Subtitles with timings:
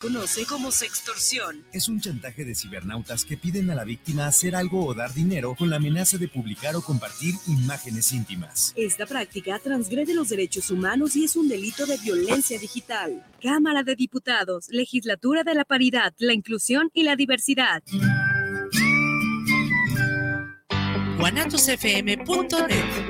[0.00, 1.62] conoce como sextorsión.
[1.72, 5.54] Es un chantaje de cibernautas que piden a la víctima hacer algo o dar dinero
[5.54, 8.72] con la amenaza de publicar o compartir imágenes íntimas.
[8.76, 13.26] Esta práctica transgrede los derechos humanos y es un delito de violencia digital.
[13.42, 17.82] Cámara de Diputados, Legislatura de la Paridad, la Inclusión y la Diversidad.
[21.18, 23.09] guanatosfm.net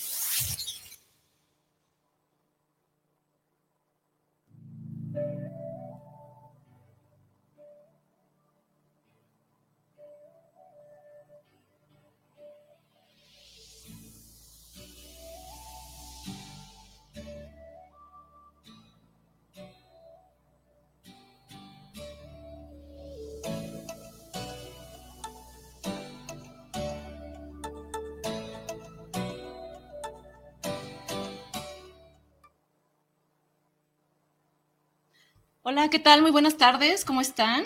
[35.71, 36.21] Hola, ¿qué tal?
[36.21, 37.63] Muy buenas tardes, ¿cómo están?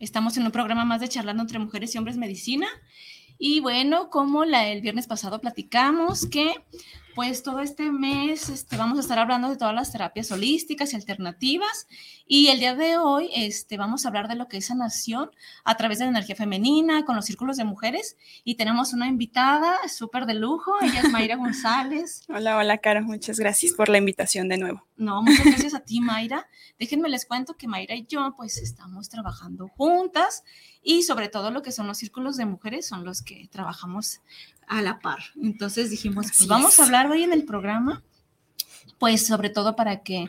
[0.00, 2.66] Estamos en un programa más de Charlando entre Mujeres y Hombres Medicina.
[3.36, 6.54] Y bueno, como la, el viernes pasado platicamos que
[7.14, 10.96] pues todo este mes este, vamos a estar hablando de todas las terapias holísticas y
[10.96, 11.86] alternativas.
[12.26, 15.30] Y el día de hoy este, vamos a hablar de lo que es sanación
[15.64, 18.16] a través de la energía femenina, con los círculos de mujeres.
[18.42, 22.22] Y tenemos una invitada súper de lujo, ella es Mayra González.
[22.30, 24.87] Hola, hola, Caro, muchas gracias por la invitación de nuevo.
[24.98, 26.48] No, muchas gracias a ti, Mayra.
[26.78, 30.42] Déjenme les cuento que Mayra y yo pues estamos trabajando juntas
[30.82, 34.20] y sobre todo lo que son los círculos de mujeres son los que trabajamos
[34.66, 35.20] a la par.
[35.40, 38.02] Entonces dijimos, pues vamos a hablar hoy en el programa,
[38.98, 40.28] pues sobre todo para que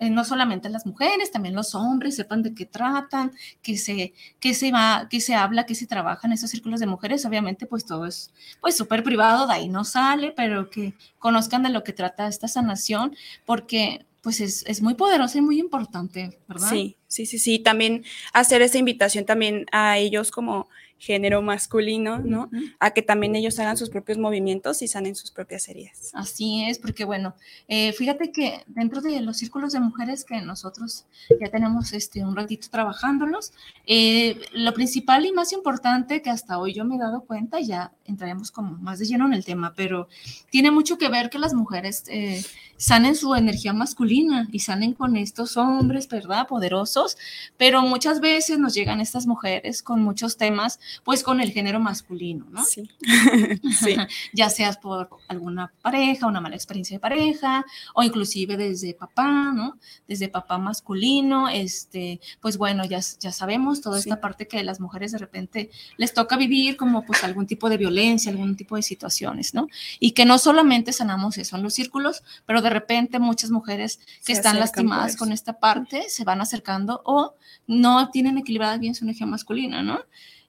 [0.00, 4.54] eh, no solamente las mujeres, también los hombres sepan de qué tratan, que se, que
[4.54, 7.26] se va, que se habla, que se trabaja en esos círculos de mujeres.
[7.26, 11.68] Obviamente, pues todo es pues súper privado, de ahí no sale, pero que conozcan de
[11.68, 13.14] lo que trata esta sanación,
[13.44, 16.68] porque pues es, es, muy poderosa y muy importante, ¿verdad?
[16.68, 17.58] Sí, sí, sí, sí.
[17.58, 22.50] También hacer esa invitación también a ellos como género masculino, ¿no?
[22.80, 26.10] A que también ellos hagan sus propios movimientos y sanen sus propias heridas.
[26.12, 27.34] Así es, porque bueno,
[27.68, 31.06] eh, fíjate que dentro de los círculos de mujeres que nosotros
[31.40, 33.52] ya tenemos este, un ratito trabajándolos,
[33.86, 37.92] eh, lo principal y más importante que hasta hoy yo me he dado cuenta, ya
[38.04, 40.08] entraremos como más de lleno en el tema, pero
[40.50, 42.42] tiene mucho que ver que las mujeres eh,
[42.76, 46.46] sanen su energía masculina y sanen con estos hombres, ¿verdad?
[46.46, 47.16] Poderosos,
[47.56, 52.46] pero muchas veces nos llegan estas mujeres con muchos temas pues con el género masculino,
[52.50, 52.64] ¿no?
[52.64, 52.88] Sí.
[53.80, 53.96] sí.
[54.32, 59.78] ya seas por alguna pareja, una mala experiencia de pareja, o inclusive desde papá, ¿no?
[60.06, 65.12] Desde papá masculino, este, pues bueno, ya, ya sabemos toda esta parte que las mujeres
[65.12, 69.54] de repente les toca vivir como pues algún tipo de violencia, algún tipo de situaciones,
[69.54, 69.68] ¿no?
[70.00, 74.32] Y que no solamente sanamos eso en los círculos, pero de repente muchas mujeres que
[74.32, 77.34] están lastimadas con esta parte se van acercando o
[77.66, 80.00] no tienen equilibrada bien su energía masculina, ¿no?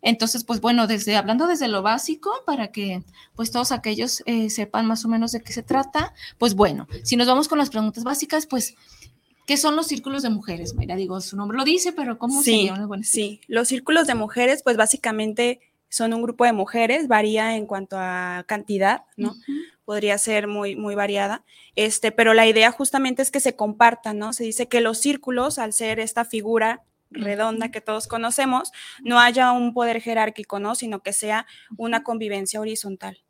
[0.01, 3.03] Entonces, pues bueno, desde hablando desde lo básico para que
[3.35, 7.17] pues todos aquellos eh, sepan más o menos de qué se trata, pues bueno, si
[7.17, 8.75] nos vamos con las preguntas básicas, pues
[9.49, 10.75] ¿Qué son los círculos de mujeres?
[10.75, 14.13] Mira, digo, su nombre lo dice, pero ¿cómo sí, sería una Sí, los círculos de
[14.13, 15.59] mujeres, pues básicamente
[15.89, 19.33] son un grupo de mujeres, varía en cuanto a cantidad, ¿no?
[19.85, 21.43] Podría ser muy, muy variada,
[21.75, 24.33] este, pero la idea justamente es que se compartan, ¿no?
[24.33, 28.71] Se dice que los círculos, al ser esta figura redonda que todos conocemos,
[29.03, 30.75] no haya un poder jerárquico, ¿no?
[30.75, 31.45] Sino que sea
[31.77, 33.23] una convivencia horizontal.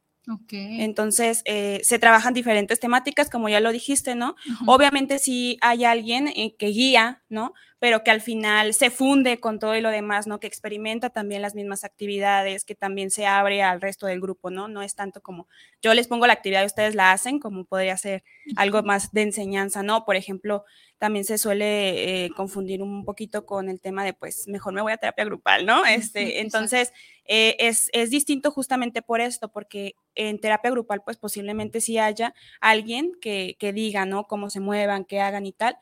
[0.52, 4.36] Entonces, eh, se trabajan diferentes temáticas, como ya lo dijiste, ¿no?
[4.68, 7.54] Obviamente si hay alguien eh, que guía, ¿no?
[7.80, 10.40] Pero que al final se funde con todo y lo demás, ¿no?
[10.40, 14.68] Que experimenta también las mismas actividades, que también se abre al resto del grupo, ¿no?
[14.68, 15.48] No es tanto como
[15.82, 18.24] yo les pongo la actividad y ustedes la hacen, como podría ser
[18.56, 20.06] algo más de enseñanza, ¿no?
[20.06, 20.64] Por ejemplo,
[21.00, 24.92] también se suele eh, confundir un poquito con el tema de, pues, mejor me voy
[24.92, 25.86] a terapia grupal, ¿no?
[25.86, 26.92] Este, entonces,
[27.26, 32.36] eh, es, es, distinto justamente por esto, porque en terapia grupal, pues, posiblemente sí haya
[32.62, 34.26] alguien que, que diga, ¿no?
[34.28, 35.78] Cómo se muevan, qué hagan y tal,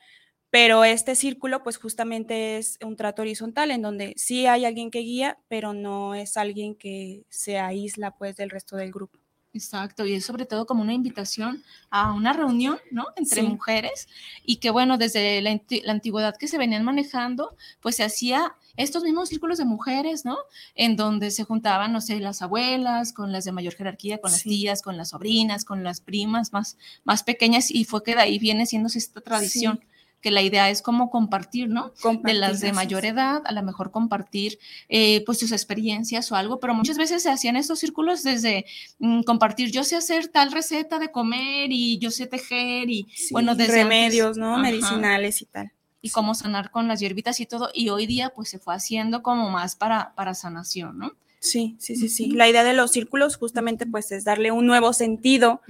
[0.50, 5.00] pero este círculo, pues justamente es un trato horizontal en donde sí hay alguien que
[5.00, 9.18] guía, pero no es alguien que se aísla pues del resto del grupo.
[9.54, 13.06] Exacto, y es sobre todo como una invitación a una reunión, ¿no?
[13.16, 14.06] Entre mujeres
[14.44, 15.58] y que bueno, desde la,
[15.88, 20.36] antigüedad que se venían manejando, pues se hacía estos mismos círculos de mujeres, ¿no?
[20.74, 24.42] En donde se juntaban, no sé, las abuelas con las de mayor jerarquía, con las
[24.42, 28.38] tías, con las sobrinas, con las primas más, más pequeñas y fue que de ahí
[28.38, 29.80] viene siendo esta tradición.
[30.20, 31.92] Que la idea es como compartir, ¿no?
[32.22, 36.58] de las de mayor edad, a lo mejor compartir eh, pues sus experiencias o algo,
[36.58, 38.66] pero muchas veces se hacían estos círculos desde
[38.98, 43.54] mm, compartir, yo sé hacer tal receta de comer y yo sé tejer y bueno,
[43.54, 44.58] desde remedios, ¿no?
[44.58, 45.72] Medicinales y tal.
[46.00, 49.22] Y cómo sanar con las hierbitas y todo, y hoy día pues se fue haciendo
[49.22, 51.12] como más para, para sanación, ¿no?
[51.40, 52.30] Sí, sí, sí, sí.
[52.32, 55.60] La idea de los círculos justamente pues es darle un nuevo sentido,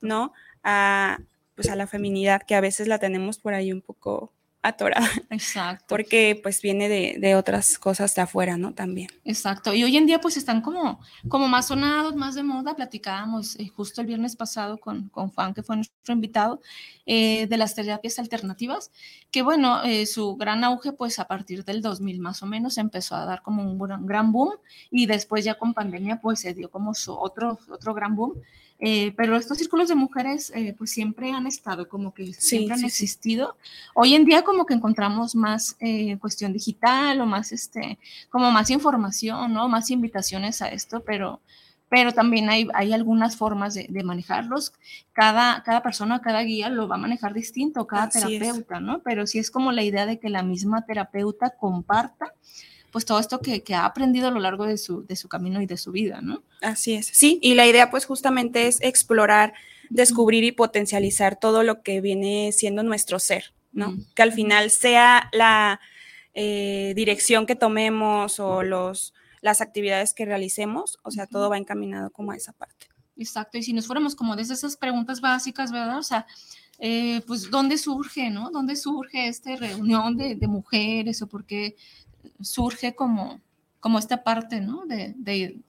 [0.00, 0.32] ¿no?
[0.62, 1.18] A,
[1.54, 4.32] pues a la feminidad que a veces la tenemos por ahí un poco
[4.64, 5.08] atorada.
[5.30, 5.84] Exacto.
[5.88, 8.72] Porque pues viene de, otras cosas de afuera, ¿no?
[8.72, 9.10] También.
[9.24, 9.74] Exacto.
[9.74, 12.74] Y hoy en día pues están como, como más sonados, más de moda.
[12.74, 16.60] Platicábamos eh, justo el viernes pasado con, con Juan, que fue nuestro invitado,
[17.04, 18.90] eh, de las terapias alternativas,
[19.30, 23.16] que bueno, eh, su gran auge pues a partir del 2000 más o menos empezó
[23.16, 24.54] a dar como un gran, boom
[24.90, 28.40] y después ya con pandemia pues se dio como su otro, otro gran boom.
[28.80, 32.84] Eh, pero estos círculos de mujeres eh, pues siempre han estado, como que siempre han
[32.84, 33.56] existido.
[33.94, 37.98] Hoy en día como que encontramos más eh, cuestión digital o más, este,
[38.30, 39.68] como más información, ¿no?
[39.68, 41.40] Más invitaciones a esto, pero,
[41.88, 44.72] pero también hay, hay algunas formas de, manejarlos.
[45.12, 49.02] Cada, cada persona, cada guía lo va a manejar distinto, cada terapeuta, ¿no?
[49.02, 52.34] Pero sí es como la idea de que la misma terapeuta comparta
[52.94, 55.66] pues todo esto que, ha aprendido a lo largo de su, de su camino y
[55.66, 56.44] de su vida, ¿no?
[56.62, 59.52] Así es, sí, y la idea pues justamente es explorar,
[59.90, 63.96] descubrir y potencializar todo lo que viene siendo nuestro ser, ¿no?
[64.14, 65.80] Que al final sea la
[66.34, 72.10] eh, dirección que tomemos o los, las actividades que realicemos, o sea, todo va encaminado
[72.10, 72.86] como a esa parte.
[73.16, 75.98] Exacto, y si nos fuéramos como desde esas preguntas básicas, ¿verdad?
[75.98, 76.26] O sea,
[76.78, 78.52] eh, pues, ¿dónde surge, no?
[78.52, 81.74] ¿Dónde surge esta reunión de, de mujeres o por qué
[82.40, 83.40] surge como,
[83.80, 84.86] como esta parte, ¿no?
[84.86, 85.60] De, de,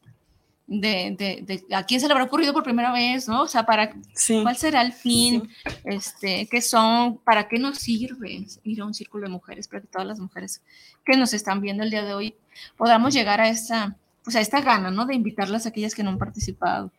[0.68, 3.44] de, a quién se le habrá ocurrido por primera vez, ¿no?
[3.44, 3.94] O sea, para
[4.42, 5.48] cuál será el fin,
[5.84, 9.88] este, qué son, para qué nos sirve ir a un círculo de mujeres, para que
[9.88, 10.62] todas las mujeres
[11.06, 12.36] que nos están viendo el día de hoy
[12.78, 15.06] podamos llegar a esta, pues a esta gana, ¿no?
[15.06, 16.92] De invitarlas a aquellas que no han participado.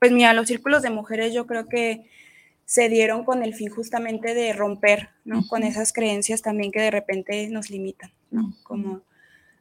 [0.00, 2.08] Pues mira, los círculos de mujeres yo creo que
[2.70, 5.44] se dieron con el fin justamente de romper, ¿no?
[5.48, 8.54] Con esas creencias también que de repente nos limitan, ¿no?
[8.62, 9.02] Como,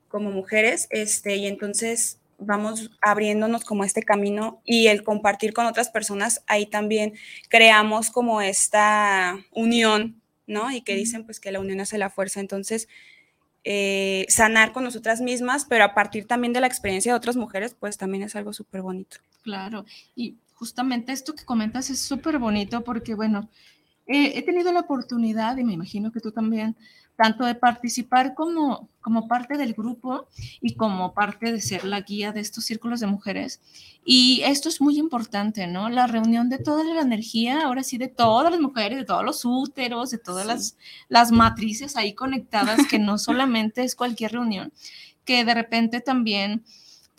[0.09, 5.89] como mujeres, este, y entonces vamos abriéndonos como este camino y el compartir con otras
[5.89, 7.15] personas, ahí también
[7.50, 10.69] creamos como esta unión, ¿no?
[10.69, 12.88] Y que dicen pues que la unión hace la fuerza, entonces
[13.63, 17.73] eh, sanar con nosotras mismas, pero a partir también de la experiencia de otras mujeres,
[17.73, 19.17] pues también es algo súper bonito.
[19.41, 19.83] Claro,
[20.15, 23.50] y justamente esto que comentas es súper bonito porque, bueno,
[24.06, 26.75] he tenido la oportunidad, y me imagino que tú también,
[27.15, 30.27] tanto de participar como, como parte del grupo
[30.61, 33.61] y como parte de ser la guía de estos círculos de mujeres.
[34.03, 35.89] Y esto es muy importante, ¿no?
[35.89, 39.45] La reunión de toda la energía, ahora sí, de todas las mujeres, de todos los
[39.45, 40.75] úteros, de todas las,
[41.07, 44.73] las matrices ahí conectadas, que no solamente es cualquier reunión,
[45.23, 46.65] que de repente también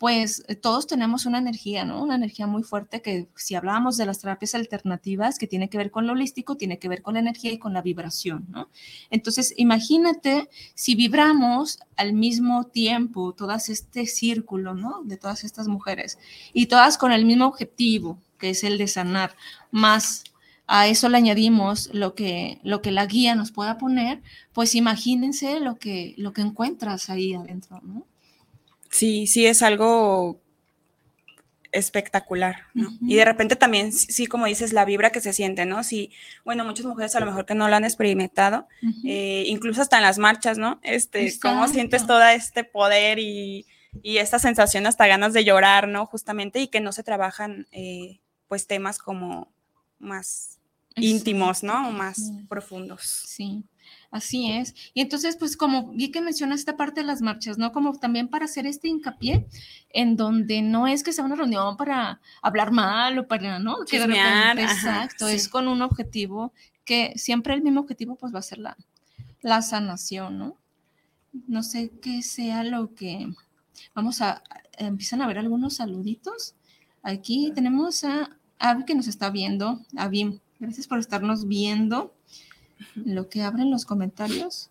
[0.01, 2.01] pues eh, todos tenemos una energía, ¿no?
[2.01, 5.91] Una energía muy fuerte que si hablábamos de las terapias alternativas, que tiene que ver
[5.91, 8.67] con lo holístico, tiene que ver con la energía y con la vibración, ¿no?
[9.11, 15.03] Entonces, imagínate si vibramos al mismo tiempo todas este círculo, ¿no?
[15.03, 16.17] De todas estas mujeres
[16.51, 19.35] y todas con el mismo objetivo, que es el de sanar,
[19.69, 20.23] más
[20.65, 25.59] a eso le añadimos lo que, lo que la guía nos pueda poner, pues imagínense
[25.59, 28.07] lo que, lo que encuentras ahí adentro, ¿no?
[28.91, 30.41] Sí, sí es algo
[31.71, 32.89] espectacular, ¿no?
[33.01, 35.83] Y de repente también, sí, como dices, la vibra que se siente, ¿no?
[35.83, 36.11] Sí,
[36.43, 38.67] bueno, muchas mujeres a lo mejor que no lo han experimentado,
[39.05, 40.79] eh, incluso hasta en las marchas, ¿no?
[40.83, 43.65] Este, cómo sientes todo este poder y,
[44.03, 46.05] y, esta sensación hasta ganas de llorar, ¿no?
[46.05, 49.49] Justamente, y que no se trabajan, eh, pues, temas como
[49.97, 50.59] más
[50.95, 51.87] íntimos, ¿no?
[51.87, 53.23] O más profundos.
[53.27, 53.63] Sí.
[54.11, 54.75] Así es.
[54.93, 57.71] Y entonces, pues como vi que mencionas esta parte de las marchas, ¿no?
[57.71, 59.47] Como también para hacer este hincapié
[59.89, 63.77] en donde no es que sea una reunión para hablar mal o para, ¿no?
[63.89, 66.51] Que exacto, es con un objetivo
[66.83, 68.75] que siempre el mismo objetivo pues va a ser la,
[69.41, 70.57] la sanación, ¿no?
[71.47, 73.29] No sé qué sea lo que...
[73.95, 74.43] Vamos a...
[74.77, 76.55] Empiezan a ver algunos saluditos.
[77.01, 79.79] Aquí tenemos a Avi que nos está viendo.
[79.95, 82.13] Avi, gracias por estarnos viendo
[82.95, 84.69] lo que abren los comentarios.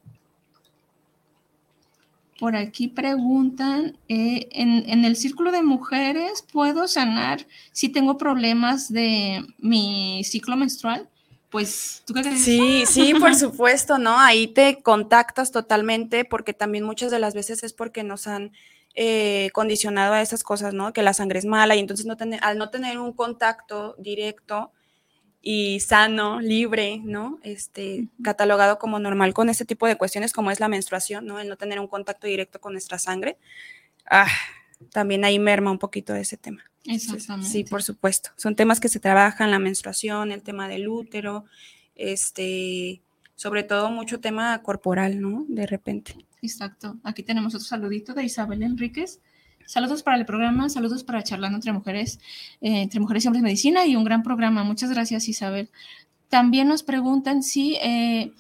[2.39, 9.45] Por aquí preguntan, eh, en, el círculo de mujeres, ¿puedo sanar si tengo problemas de
[9.59, 11.07] mi ciclo menstrual?
[11.51, 12.43] Pues, ¿tú qué crees?
[12.43, 14.19] Sí, sí, por supuesto, ¿no?
[14.19, 18.53] Ahí te contactas totalmente porque también muchas de las veces es porque nos han
[18.95, 20.95] eh, condicionado a esas cosas, ¿no?
[20.95, 24.73] Que la sangre es mala y entonces no tener, al no tener un contacto directo,
[25.43, 27.39] y sano, libre, ¿no?
[27.43, 31.39] Este, catalogado como normal con este tipo de cuestiones como es la menstruación, ¿no?
[31.41, 33.39] El no tener un contacto directo con nuestra sangre.
[34.05, 34.29] Ah,
[34.93, 36.63] también ahí merma un poquito de ese tema.
[36.85, 37.49] Exactamente.
[37.49, 38.31] Sí, por supuesto.
[38.37, 41.45] Son temas que se trabajan, la menstruación, el tema del útero,
[41.95, 43.01] este,
[43.35, 45.45] sobre todo mucho tema corporal, ¿no?
[45.49, 46.17] De repente.
[46.43, 46.99] Exacto.
[47.03, 49.21] Aquí tenemos otro saludito de Isabel Enríquez.
[49.71, 52.19] Saludos para el programa, saludos para Charlando entre Mujeres,
[52.61, 54.65] eh, entre Mujeres y Hombres Medicina y un gran programa.
[54.65, 55.71] Muchas gracias, Isabel.
[56.29, 58.33] También nos preguntan si, eh,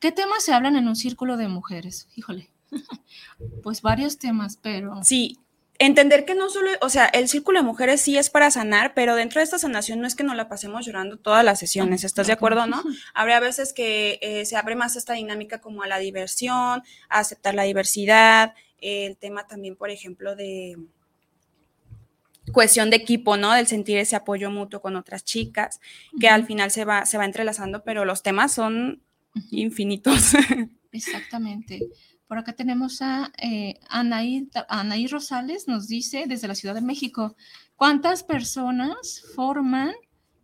[0.00, 2.08] ¿qué temas se hablan en un círculo de mujeres?
[2.14, 2.50] Híjole,
[3.62, 5.02] pues varios temas, pero...
[5.02, 5.38] Sí,
[5.78, 9.16] entender que no solo, o sea, el círculo de mujeres sí es para sanar, pero
[9.16, 12.26] dentro de esta sanación no es que nos la pasemos llorando todas las sesiones, ¿estás
[12.26, 12.82] de acuerdo, no?
[13.14, 17.54] Habría veces que eh, se abre más esta dinámica como a la diversión, a aceptar
[17.54, 20.76] la diversidad, el tema también, por ejemplo, de
[22.52, 23.52] cuestión de equipo, ¿no?
[23.52, 25.80] Del sentir ese apoyo mutuo con otras chicas,
[26.20, 29.02] que al final se va, se va entrelazando, pero los temas son
[29.50, 30.34] infinitos.
[30.92, 31.88] Exactamente.
[32.26, 37.36] Por acá tenemos a eh, Anaí, Anaí Rosales, nos dice desde la Ciudad de México,
[37.76, 39.92] ¿cuántas personas forman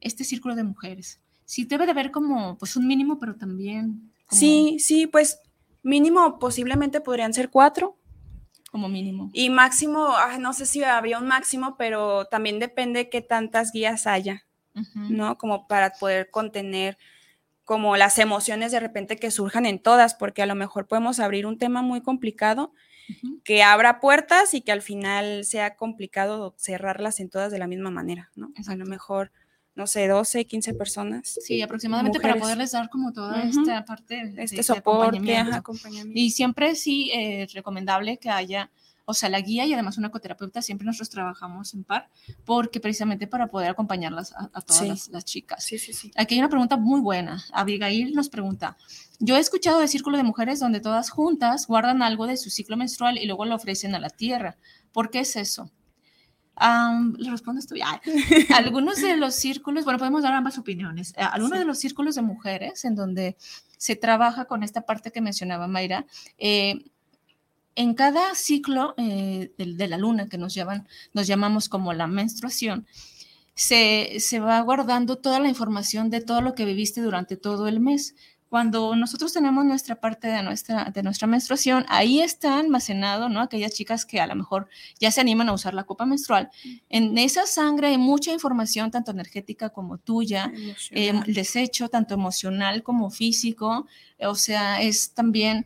[0.00, 1.20] este círculo de mujeres?
[1.44, 4.12] Sí, debe de haber como pues un mínimo, pero también...
[4.30, 5.40] Sí, sí, pues
[5.82, 7.98] mínimo posiblemente podrían ser cuatro.
[8.72, 9.30] Como mínimo.
[9.34, 14.46] Y máximo, no sé si habría un máximo, pero también depende qué tantas guías haya,
[14.94, 15.36] ¿no?
[15.38, 16.96] Como para poder contener
[17.64, 21.46] como las emociones de repente que surjan en todas, porque a lo mejor podemos abrir
[21.46, 22.72] un tema muy complicado
[23.44, 27.90] que abra puertas y que al final sea complicado cerrarlas en todas de la misma
[27.90, 28.52] manera, ¿no?
[28.66, 29.32] A lo mejor,
[29.74, 31.38] no sé, 12, 15 personas.
[31.42, 36.18] Sí, aproximadamente para poderles dar como toda esta parte de, este soporte, acompañamiento.
[36.18, 38.70] Y siempre sí es eh, recomendable que haya
[39.04, 42.08] o sea, la guía y además una coterapeuta, siempre nosotros trabajamos en par,
[42.44, 45.64] porque precisamente para poder acompañarlas a, todas las, chicas.
[45.64, 46.10] Sí, sí, sí.
[46.16, 47.44] Aquí hay una pregunta muy buena.
[47.52, 48.76] Abigail nos pregunta,
[49.18, 52.76] yo he escuchado de círculo de mujeres donde todas juntas guardan algo de su ciclo
[52.76, 54.56] menstrual y luego lo ofrecen a la tierra.
[54.92, 55.70] ¿Por qué es eso?
[57.18, 57.76] Le respondes tú.
[57.76, 58.00] ya.
[58.54, 61.12] algunos de los círculos, bueno, podemos dar ambas opiniones.
[61.16, 63.36] Eh, algunos de los círculos de mujeres en donde
[63.78, 66.06] se trabaja con esta parte que mencionaba Mayra,
[66.38, 66.84] eh,
[67.74, 72.86] en cada ciclo eh, de, la luna, que nos, llaman, nos llamamos como la menstruación,
[73.54, 78.14] se, va guardando toda la información de todo lo que viviste durante todo el mes.
[78.52, 83.40] Cuando nosotros tenemos nuestra parte de nuestra, de nuestra menstruación, ahí está almacenado, ¿no?
[83.40, 84.68] Aquellas chicas que a lo mejor
[85.00, 86.50] ya se animan a usar la copa menstrual.
[86.90, 90.52] En esa sangre hay mucha información, tanto energética como tuya,
[90.90, 93.86] eh, el desecho, tanto emocional como físico.
[94.20, 95.64] O sea, es también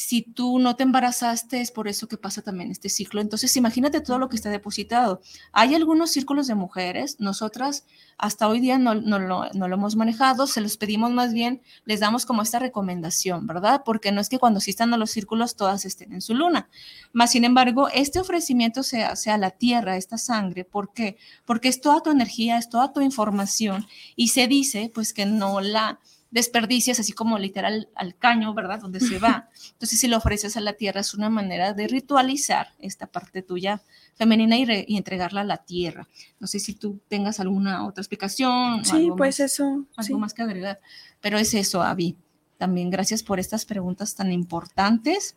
[0.00, 3.20] si tú no te embarazaste, es por eso que pasa también este ciclo.
[3.20, 5.20] Entonces, imagínate todo lo que está depositado.
[5.52, 7.84] Hay algunos círculos de mujeres, nosotras
[8.16, 12.40] hasta hoy día no, lo, hemos manejado, se los pedimos más bien, les damos como
[12.40, 13.82] esta recomendación, ¿verdad?
[13.84, 16.70] Porque no es que cuando existan los círculos todas estén en su luna.
[17.12, 21.18] Más sin embargo, este ofrecimiento se hace a la tierra, esta sangre, ¿por qué?
[21.44, 25.60] Porque es toda tu energía, es toda tu información y se dice pues que no
[25.60, 26.00] la
[26.30, 28.80] desperdicias, así como literal al caño, ¿verdad?
[28.80, 29.48] Donde se va.
[29.72, 33.82] Entonces, si lo ofreces a la tierra, es una manera de ritualizar esta parte tuya
[34.14, 36.08] femenina y, entregarla a la tierra.
[36.38, 38.84] No sé si tú tengas alguna otra explicación.
[38.84, 39.86] Sí, pues eso.
[39.96, 40.80] Algo más que agregar.
[41.20, 42.16] Pero es eso, Avi.
[42.58, 45.36] También gracias por estas preguntas tan importantes.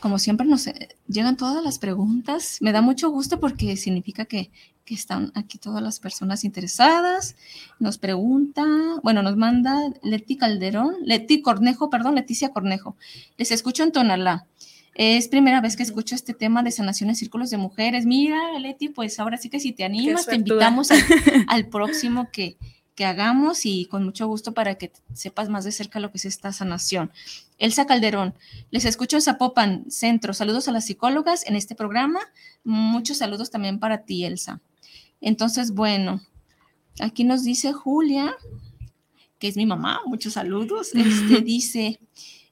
[0.00, 2.58] Como siempre nos eh, llegan todas las preguntas.
[2.60, 4.50] Me da mucho gusto porque significa que
[4.94, 7.36] están aquí todas las personas interesadas.
[7.78, 8.64] Nos pregunta,
[9.02, 12.96] bueno, nos manda Leti Calderón, Leti Cornejo, perdón, Leticia Cornejo.
[13.36, 14.46] Les escucho en Tonalá.
[14.94, 18.06] Es primera vez que escucho este tema de sanación en círculos de mujeres.
[18.06, 20.88] Mira, Leti, pues ahora sí que si te animas, te invitamos
[21.46, 22.56] al, próximo que,
[23.00, 26.26] que hagamos y con mucho gusto para que sepas más de cerca lo que es
[26.26, 27.10] esta sanación.
[27.56, 28.34] Elsa Calderón,
[28.70, 30.34] les escucho en Zapopan, Centro.
[30.34, 32.20] Saludos a las psicólogas en este programa.
[32.62, 34.60] Muchos saludos también para ti, Elsa.
[35.22, 36.20] Entonces, bueno,
[37.00, 38.34] aquí nos dice Julia,
[39.38, 42.00] que es mi mamá, muchos saludos, este, dice,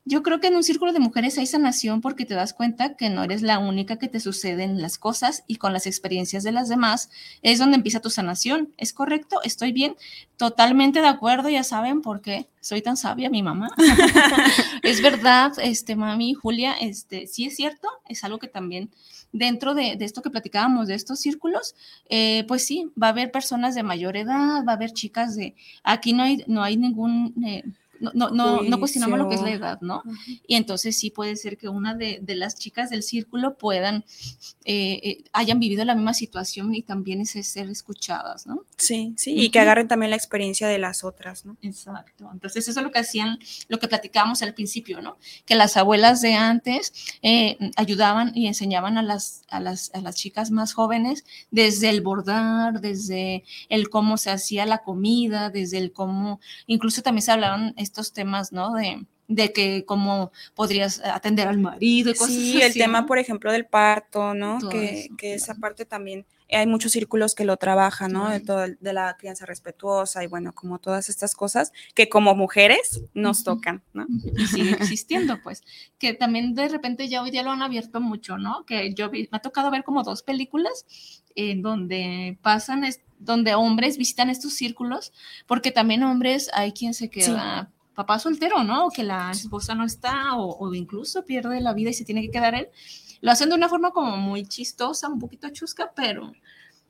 [0.08, 3.10] yo creo que en un círculo de mujeres hay sanación porque te das cuenta que
[3.10, 6.70] no eres la única que te suceden las cosas y con las experiencias de las
[6.70, 7.10] demás
[7.42, 8.72] es donde empieza tu sanación.
[8.78, 9.40] ¿Es correcto?
[9.44, 9.96] ¿Estoy bien?
[10.38, 13.68] Totalmente de acuerdo, ya saben por qué soy tan sabia, mi mamá.
[14.82, 18.90] es verdad, este, mami, Julia, este, sí es cierto, es algo que también
[19.32, 21.74] dentro de, esto que platicábamos, de estos círculos,
[22.08, 25.54] eh, pues sí, va a haber personas de mayor edad, va a haber chicas de,
[25.84, 27.34] aquí no hay, no hay ningún...
[27.44, 27.62] Eh,
[28.00, 30.02] no, no, no, no, cuestionamos lo que es la edad, ¿no?
[30.46, 34.04] Y entonces sí puede ser que una de, las chicas del círculo puedan,
[34.64, 38.64] eh, hayan vivido la misma situación y también ese ser escuchadas, ¿no?
[38.76, 41.56] Sí, sí, y que agarren también la experiencia de las otras, ¿no?
[41.62, 42.28] Exacto.
[42.32, 43.38] Entonces, eso es lo que hacían,
[43.68, 45.16] lo que platicábamos al principio, ¿no?
[45.44, 50.16] Que las abuelas de antes eh, ayudaban y enseñaban a las, a, las, a las
[50.16, 55.92] chicas más jóvenes desde el bordar, desde el cómo se hacía la comida, desde el
[55.92, 58.74] cómo, incluso también se hablaban estos temas, ¿no?
[58.74, 63.52] De, de que cómo podrías atender al marido y cosas sí, el tema, por ejemplo,
[63.52, 64.58] del parto, ¿no?
[64.70, 68.30] que, que esa parte también hay muchos círculos que lo trabajan, ¿no?
[68.30, 73.02] De, todo, de la crianza respetuosa y bueno, como todas estas cosas que como mujeres
[73.12, 74.06] nos tocan, ¿no?
[74.34, 75.62] Y sigue existiendo, pues,
[75.98, 78.64] que también de repente ya hoy día lo han abierto mucho, ¿no?
[78.64, 80.86] Que yo me ha tocado ver como dos películas
[81.34, 82.82] en donde pasan,
[83.18, 85.12] donde hombres visitan estos círculos,
[85.46, 87.70] porque también hombres hay quien se queda...
[87.98, 88.90] papá soltero, ¿no?
[88.90, 92.30] Que la esposa no está, o, o, incluso pierde la vida y se tiene que
[92.30, 92.68] quedar él.
[93.20, 96.32] Lo hacen de una forma como muy chistosa, un poquito chusca, pero,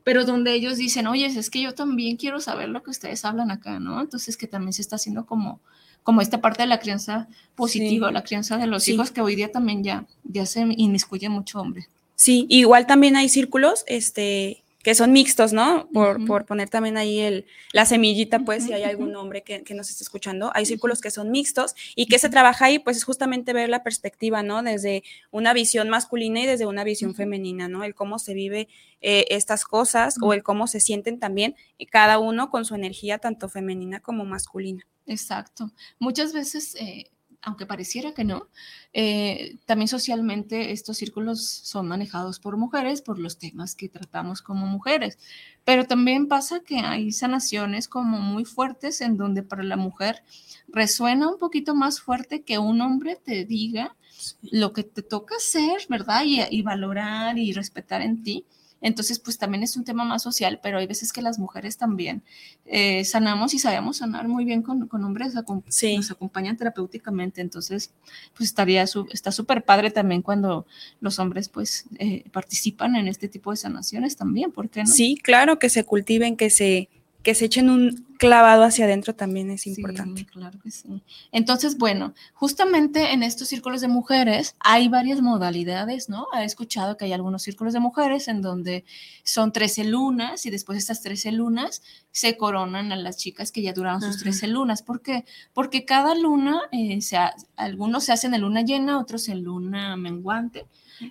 [0.04, 3.50] pero donde ellos dicen, oye, es que yo también quiero saber lo que ustedes hablan
[3.50, 4.02] acá, ¿no?
[4.02, 5.60] Entonces que también se está haciendo como,
[6.02, 9.50] como esta parte de la crianza positiva, la crianza de los hijos, que hoy día
[9.50, 11.88] también ya, ya se inmiscuye mucho hombre.
[12.16, 15.88] Sí, igual también hay círculos, este, que son mixtos, ¿no?
[15.92, 19.74] Por, por, poner también ahí el, la semillita, pues, si hay algún hombre que, que,
[19.74, 20.52] nos esté escuchando.
[20.54, 23.82] Hay círculos que son mixtos y que se trabaja ahí, pues, es justamente ver la
[23.82, 24.62] perspectiva, ¿no?
[24.62, 27.82] Desde una visión masculina y desde una visión femenina, ¿no?
[27.82, 28.68] El cómo se vive
[29.00, 31.56] eh, estas cosas o el cómo se sienten también,
[31.90, 34.86] cada uno con su energía, tanto femenina como masculina.
[35.06, 35.72] Exacto.
[35.98, 36.76] Muchas veces...
[36.76, 37.10] Eh
[37.42, 38.48] aunque pareciera que no,
[38.92, 44.66] eh, también socialmente estos círculos son manejados por mujeres por los temas que tratamos como
[44.66, 45.18] mujeres.
[45.64, 50.22] Pero también pasa que hay sanaciones como muy fuertes en donde para la mujer
[50.68, 53.96] resuena un poquito más fuerte que un hombre te diga
[54.42, 56.24] lo que te toca hacer, ¿verdad?
[56.24, 58.44] Y, y valorar y respetar en ti
[58.80, 62.22] entonces, pues también es un tema más social, pero hay veces que las mujeres también
[62.64, 65.34] eh, sanamos y sabemos sanar muy bien con, con hombres,
[65.68, 65.96] sí.
[65.96, 67.40] nos acompañan terapéuticamente.
[67.40, 67.92] Entonces,
[68.36, 70.66] pues estaría, su, está súper padre también cuando
[71.00, 74.86] los hombres pues eh, participan en este tipo de sanaciones también, ¿por qué no?
[74.86, 76.88] Sí, claro, que se cultiven, que se,
[77.22, 80.20] que se echen un clavado hacia adentro también es importante.
[80.20, 81.02] Sí, claro que sí.
[81.32, 86.26] Entonces, bueno, justamente en estos círculos de mujeres hay varias modalidades, ¿no?
[86.36, 88.84] He escuchado que hay algunos círculos de mujeres en donde
[89.22, 93.72] son 13 lunas y después estas 13 lunas se coronan a las chicas que ya
[93.72, 94.82] duraron sus 13 lunas.
[94.82, 95.24] ¿Por qué?
[95.54, 97.16] Porque cada luna, eh, se
[97.56, 100.66] algunos se hacen en luna llena, otros en luna menguante.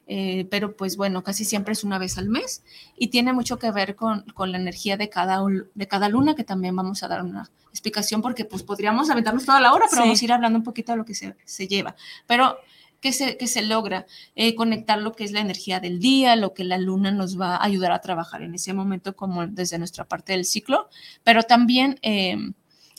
[0.08, 2.64] Eh, pero pues bueno, casi siempre es una vez al mes
[2.98, 5.40] y tiene mucho que ver con, con, la energía de cada,
[5.74, 9.62] de cada luna, que también vamos a dar una explicación porque pues podríamos aventarnos toda
[9.62, 11.96] la hora, pero vamos a ir hablando un poquito de lo que se, se lleva.
[12.26, 12.58] Pero
[13.00, 16.54] que se, que se logra eh, conectar lo que es la energía del día, lo
[16.54, 20.06] que la luna nos va a ayudar a trabajar en ese momento como desde nuestra
[20.06, 20.90] parte del ciclo,
[21.24, 22.38] pero también eh,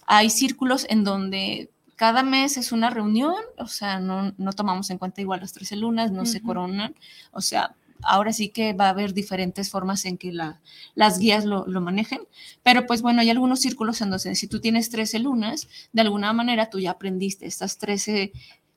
[0.06, 4.98] hay círculos en donde cada mes es una reunión, o sea, no, no tomamos en
[4.98, 6.94] cuenta igual las 13 lunas, no se coronan,
[7.32, 10.60] o sea, ahora sí que va a haber diferentes formas en que la,
[10.94, 12.20] las guías lo, lo, manejen,
[12.62, 16.32] pero pues bueno, hay algunos círculos en donde si tú tienes 13 lunas, de alguna
[16.32, 18.30] manera tú ya aprendiste estas 13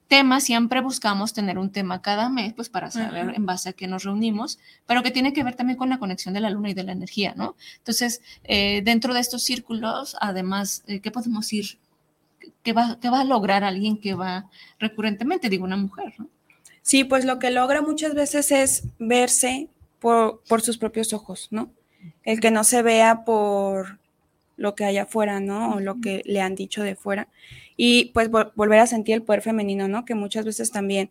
[0.07, 3.35] temas, siempre buscamos tener un tema cada mes, pues para saber uh -huh.
[3.37, 4.57] en base a qué nos reunimos,
[4.87, 6.91] pero que tiene que ver también con la conexión de la luna y de la
[6.91, 7.55] energía, ¿no?
[7.77, 11.77] Entonces, eh, dentro de estos círculos, además, eh, ¿qué podemos ir
[12.63, 16.13] ¿qué va, va a lograr alguien que va recurrentemente, digo, una mujer?
[16.17, 16.27] ¿no?
[16.81, 19.69] Sí, pues lo que logra muchas veces es verse
[19.99, 21.71] por, por, sus propios ojos, ¿no?
[22.23, 23.99] El que no se vea por
[24.57, 25.75] lo que hay afuera, ¿no?
[25.75, 27.27] O lo que le han dicho de fuera.
[27.77, 30.05] Y pues volver a sentir el poder femenino, ¿no?
[30.05, 31.09] Que muchas veces también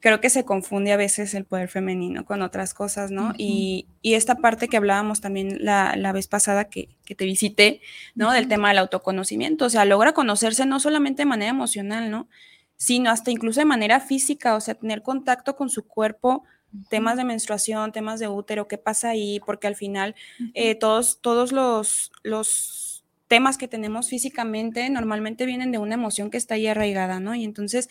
[0.00, 3.28] creo que se confunde a veces el poder femenino con otras cosas, ¿no?
[3.28, 3.34] Uh -huh.
[3.38, 7.80] y, y, esta parte que hablábamos también la, la vez pasada que, que, te visité,
[8.14, 8.26] ¿no?
[8.26, 8.34] Uh -huh.
[8.34, 12.28] Del tema del autoconocimiento, o sea, logra conocerse no solamente de manera emocional, ¿no?
[12.76, 16.88] Sino hasta incluso de manera física, o sea, tener contacto con su cuerpo, uh -huh.
[16.88, 20.14] temas de menstruación, temas de útero, qué pasa ahí, porque al final
[20.54, 22.86] eh, todos, todos los, los
[23.28, 27.34] temas que tenemos físicamente normalmente vienen de una emoción que está ahí arraigada, ¿no?
[27.34, 27.88] Y entonces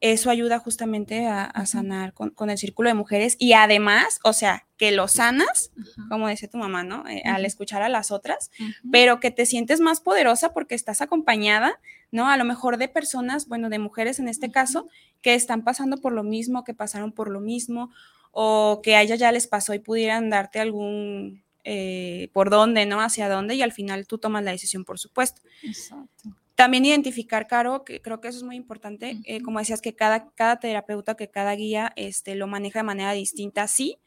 [0.00, 4.32] eso ayuda justamente a, a sanar con, con, el círculo de mujeres y además, o
[4.32, 5.70] sea, que lo sanas,
[6.10, 7.06] como decía tu mamá, ¿no?
[7.08, 7.22] Eh.
[7.24, 8.50] Al escuchar a las otras,
[8.90, 11.80] pero que te sientes más poderosa porque estás acompañada,
[12.10, 12.28] ¿no?
[12.28, 14.88] A lo mejor de personas, bueno, de mujeres en este caso,
[15.22, 17.90] que están pasando por lo mismo, que pasaron por lo mismo,
[18.32, 23.00] o que a ella ya les pasó y pudieran darte algún, eh, por dónde, ¿no?
[23.00, 25.40] Hacia dónde, y al final tú tomas la decisión, por supuesto.
[25.62, 26.36] Exacto.
[26.56, 29.22] También identificar, Caro, que creo que eso es muy importante, uh -huh.
[29.26, 33.12] eh, como decías, que cada, cada terapeuta, que cada guía este, lo maneja de manera
[33.12, 33.98] distinta, sí,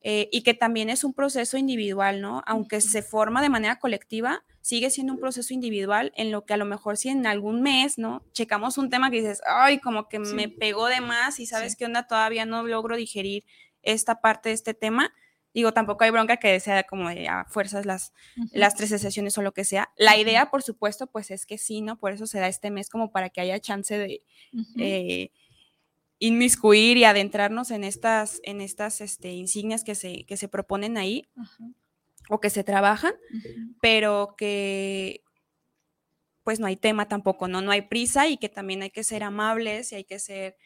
[0.00, 2.42] eh, y que también es un proceso individual, ¿no?
[2.46, 6.56] Aunque se forma de manera colectiva, sigue siendo un proceso individual en lo que a
[6.56, 8.24] lo mejor si en algún mes, ¿no?
[8.32, 11.84] Checamos un tema que dices, ay, como que me pegó de más y sabes qué
[11.84, 13.44] onda, todavía no logro digerir
[13.82, 15.14] esta parte de este tema.
[15.54, 18.12] Digo, tampoco hay bronca que sea como de a fuerzas las,
[18.50, 19.92] las tres sesiones o lo que sea.
[19.96, 21.96] La idea, por supuesto, pues es que sí, ¿no?
[21.96, 24.22] Por eso se da este mes como para que haya chance de
[24.76, 25.30] eh,
[26.18, 31.28] inmiscuir y adentrarnos en estas, en estas este, insignias que se, que se proponen ahí
[32.28, 33.14] o que se trabajan,
[33.80, 35.22] pero que
[36.42, 37.62] pues no hay tema tampoco, ¿no?
[37.62, 40.56] No hay prisa y que también hay que ser amables y hay que ser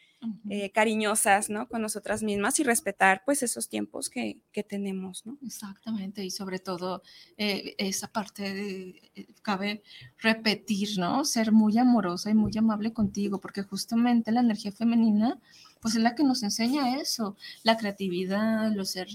[0.49, 1.69] eh, cariñosas, ¿no?
[1.69, 5.37] Con nosotras mismas y respetar pues esos tiempos que, que tenemos, ¿no?
[5.45, 7.03] Exactamente, y sobre todo
[7.37, 9.81] eh, esa parte de, eh, cabe
[10.17, 11.23] repetir, ¿no?
[11.23, 15.39] Ser muy amorosa y muy amable contigo, porque justamente la energía femenina
[15.81, 19.07] pues es la que nos enseña eso, la creatividad, lo ser,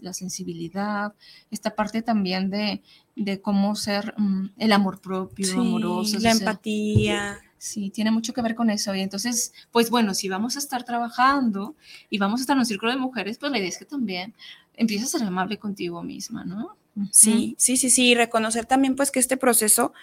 [0.00, 1.14] la sensibilidad,
[1.50, 2.82] esta parte también de,
[3.16, 6.18] de cómo ser mm, el amor propio, amoroso.
[6.18, 7.40] La empatía.
[7.64, 8.94] Sí, tiene mucho que ver con eso.
[8.94, 11.74] Y entonces, pues bueno, si vamos a estar trabajando
[12.10, 14.34] y vamos a estar en un círculo de mujeres, pues la idea es que también
[14.76, 16.76] empieces a ser amable contigo misma, ¿no?
[17.10, 19.94] Sí, sí, sí, sí, reconocer también pues que este proceso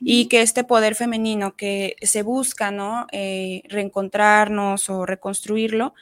[0.00, 3.06] y que este poder femenino que se busca, ¿no?
[3.12, 5.92] Eh, reencontrarnos o reconstruirlo,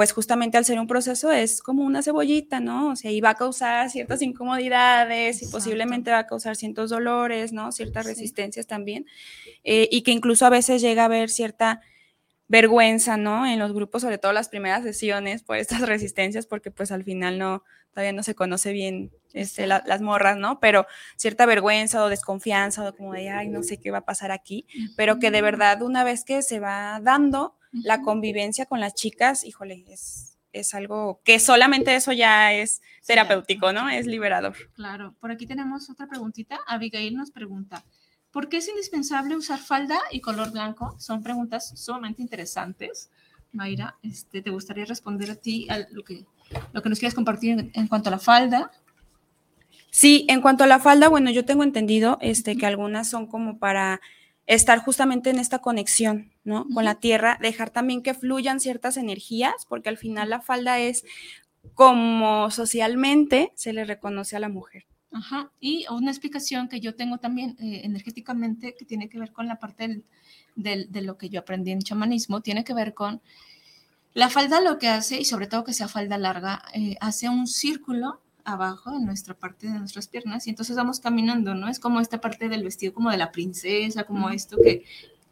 [0.00, 2.92] pues justamente al ser un proceso es como una cebollita, ¿no?
[2.92, 7.52] O sea, y va a causar ciertas incomodidades y posiblemente va a causar ciertos dolores,
[7.52, 7.70] ¿no?
[7.70, 9.04] Ciertas resistencias también,
[9.62, 11.82] eh, y que incluso a veces llega a haber cierta
[12.48, 13.46] vergüenza, ¿no?
[13.46, 17.38] En los grupos, sobre todo las primeras sesiones, por estas resistencias, porque pues al final
[17.38, 20.60] no, todavía no se conoce bien este, las morras, ¿no?
[20.60, 20.86] Pero
[21.16, 24.66] cierta vergüenza o desconfianza o como de, ay, no sé qué va a pasar aquí,
[24.96, 29.44] pero que de verdad una vez que se va dando la convivencia con las chicas,
[29.44, 33.88] híjole, es, es algo que solamente eso ya es terapéutico, ¿no?
[33.88, 34.56] Es liberador.
[34.74, 36.60] Claro, por aquí tenemos otra preguntita.
[36.66, 37.84] Abigail nos pregunta,
[38.30, 40.94] ¿Por qué es indispensable usar falda y color blanco?
[40.98, 43.10] Son preguntas sumamente interesantes.
[43.52, 46.24] Mayra, este, ¿te gustaría responder a ti a lo que,
[46.72, 48.70] lo que nos quieras compartir en, cuanto a la falda?
[49.90, 53.58] Sí, en cuanto a la falda, bueno, yo tengo entendido este, que algunas son como
[53.58, 54.00] para
[54.46, 56.66] estar justamente en esta conexión, ¿no?
[56.74, 61.04] Con la tierra, dejar también que fluyan ciertas energías, porque al final la falda es
[61.74, 64.86] como socialmente se le reconoce a la mujer.
[65.12, 65.50] Ajá.
[65.60, 69.58] Y una explicación que yo tengo también eh, energéticamente que tiene que ver con la
[69.58, 70.04] parte
[70.54, 73.20] del, de lo que yo aprendí en chamanismo, tiene que ver con
[74.14, 77.46] la falda lo que hace, y sobre todo que sea falda larga, eh, hace un
[77.46, 81.68] círculo abajo en nuestra parte de nuestras piernas y entonces vamos caminando, ¿no?
[81.68, 84.84] Es como esta parte del vestido como de la princesa, como esto que,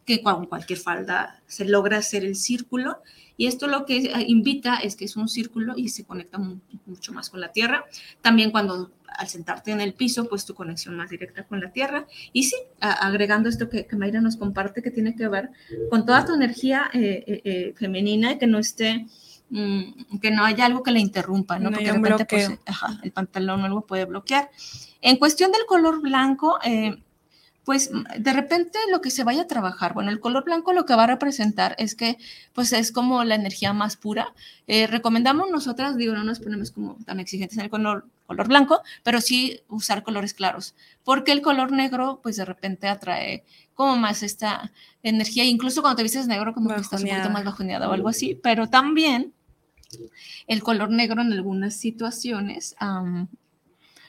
[0.05, 3.03] que con cualquier falda se logra hacer el círculo
[3.38, 6.38] y esto lo que eh, invita es que es un círculo y se conecta
[6.87, 7.85] mucho más con la tierra.
[8.21, 12.07] También cuando al sentarte en el piso, pues tu conexión más directa con la tierra.
[12.33, 15.51] Y sí, agregando esto que, que, Mayra nos comparte, que tiene que ver
[15.88, 19.07] con toda tu energía eh, eh, femenina y que no esté
[19.50, 21.70] mm, que no haya algo que la interrumpa, ¿no?
[21.70, 22.50] Porque de repente pues,
[23.02, 24.50] el pantalón o algo puede bloquear.
[25.00, 26.58] En cuestión del color blanco,
[27.68, 30.94] pues de repente lo que se vaya a trabajar, bueno, el color blanco lo que
[30.94, 32.16] va a representar es que
[32.54, 34.32] pues es como la energía más pura.
[34.66, 38.80] Eh, recomendamos nosotras, digo, no nos ponemos como tan exigentes en el color, color blanco,
[39.02, 44.22] pero sí usar colores claros, porque el color negro pues de repente atrae como más
[44.22, 47.92] esta energía, incluso cuando te vistes negro como que estás un poquito más bajoneada o
[47.92, 49.34] algo así, pero también
[50.46, 52.77] el color negro en algunas situaciones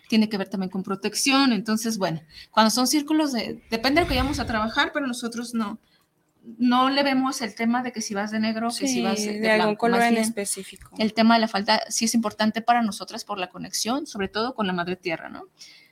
[0.08, 1.54] tiene que ver también con protección.
[1.54, 5.54] Entonces, bueno, cuando son círculos, de, depende de lo que vayamos a trabajar, pero nosotros
[5.54, 5.80] no,
[6.58, 9.52] no le vemos el tema de que si vas de negro, que si vas de,
[9.52, 10.92] algún color en específico.
[10.98, 14.56] El tema de la falta sí es importante para nosotras por la conexión, sobre todo
[14.56, 15.44] con la madre tierra, ¿no?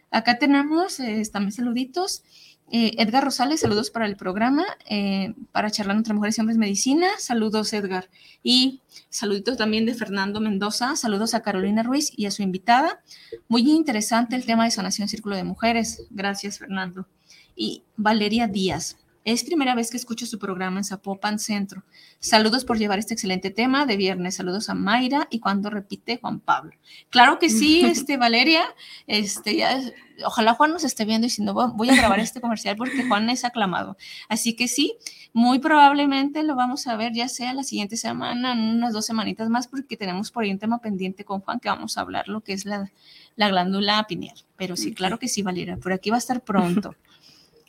[0.10, 2.24] Acá tenemos eh, también saluditos.
[2.70, 7.08] Eh, Edgar Rosales, saludos para el programa, eh, para charlar entre mujeres y hombres medicina.
[7.18, 8.10] Saludos, Edgar.
[8.44, 10.96] Y saluditos también de Fernando Mendoza.
[10.98, 13.02] Saludos a Carolina Ruiz y a su invitada.
[13.48, 16.08] Muy interesante el tema de sanación círculo de mujeres.
[16.10, 17.08] Gracias, Fernando.
[17.56, 18.98] Y Valeria Díaz.
[19.28, 21.84] Es primera vez que escucho su programa en Zapopan Centro.
[22.18, 24.36] Saludos por llevar este excelente tema de viernes.
[24.36, 26.72] Saludos a Mayra y cuando repite Juan Pablo.
[27.10, 28.64] Claro que sí, este Valeria,
[29.06, 29.82] este ya,
[30.26, 33.30] ojalá Juan nos esté viendo y si no voy a grabar este comercial porque Juan
[33.30, 33.98] es aclamado.
[34.30, 34.96] Así que sí,
[35.34, 39.50] muy probablemente lo vamos a ver ya sea la siguiente semana, en unas dos semanitas
[39.50, 42.40] más, porque tenemos por ahí un tema pendiente con Juan que vamos a hablar lo
[42.40, 42.94] que es la,
[43.36, 44.38] la glándula pineal.
[44.56, 46.96] Pero sí, claro que sí, Valeria, por aquí va a estar pronto.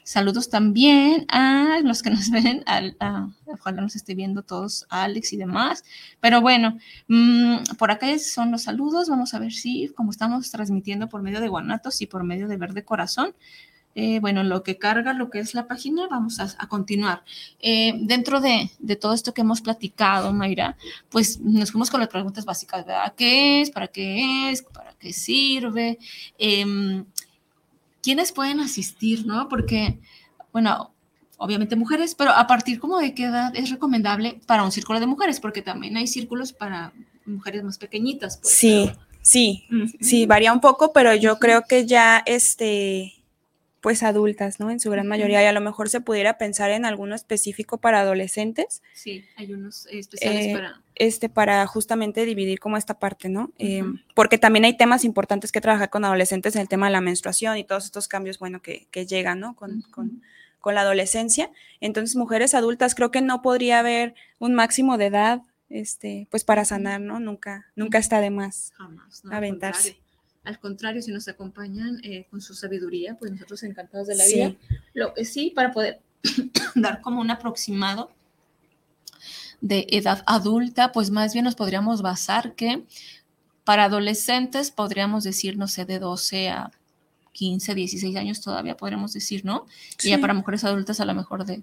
[0.08, 5.36] Saludos también a los que nos ven, a, ojalá nos esté viendo todos, Alex y
[5.36, 5.84] demás.
[6.18, 9.10] Pero bueno, mm, por acá son los saludos.
[9.10, 12.56] Vamos a ver si, como estamos transmitiendo por medio de Guanatos y por medio de
[12.56, 13.34] Verde Corazón,
[13.94, 17.22] eh, bueno, lo que carga lo que es la página, vamos a, continuar.
[17.60, 20.78] Eh, dentro de, todo esto que hemos platicado, Mayra,
[21.10, 23.12] pues nos fuimos con las preguntas básicas, ¿verdad?
[23.14, 23.70] ¿Qué es?
[23.70, 24.62] ¿Para qué es?
[24.62, 25.98] ¿Para qué sirve?
[26.38, 27.04] Em,
[28.08, 29.50] ¿Quiénes pueden asistir, no?
[29.50, 29.98] Porque,
[30.50, 30.94] bueno,
[31.36, 35.04] obviamente mujeres, pero a partir como de qué edad es recomendable para un círculo de
[35.04, 36.94] mujeres, porque también hay círculos para
[37.26, 38.38] mujeres más pequeñitas.
[38.38, 38.90] Pues, sí,
[39.20, 39.66] sí,
[40.00, 43.12] sí, varía un poco, pero yo creo que ya este
[43.80, 44.70] pues adultas, ¿no?
[44.70, 48.00] En su gran mayoría, y a lo mejor se pudiera pensar en alguno específico para
[48.00, 48.82] adolescentes.
[48.92, 50.82] Sí, hay unos especiales eh, para...
[50.96, 53.52] Este, para justamente dividir como esta parte, ¿no?
[53.58, 53.84] Eh,
[54.16, 57.56] porque también hay temas importantes que trabajar con adolescentes en el tema de la menstruación
[57.56, 59.54] y todos estos cambios, bueno, que, que llegan, ¿no?
[59.54, 60.22] Con, con,
[60.58, 61.52] con, la adolescencia.
[61.80, 66.64] Entonces, mujeres adultas, creo que no podría haber un máximo de edad, este, pues para
[66.64, 67.20] sanar, ¿no?
[67.20, 70.00] Nunca, nunca está de más Jamás, aventarse.
[70.48, 74.54] Al contrario, si nos acompañan eh, con su sabiduría, pues nosotros encantados de la vida.
[74.94, 76.00] Lo que sí, para poder
[76.74, 78.10] dar como un aproximado
[79.60, 82.82] de edad adulta, pues más bien nos podríamos basar que
[83.64, 86.70] para adolescentes podríamos decir, no sé, de 12 a
[87.32, 89.66] 15, 16 años todavía podríamos decir, ¿no?
[90.02, 91.62] Y ya para mujeres adultas a lo mejor de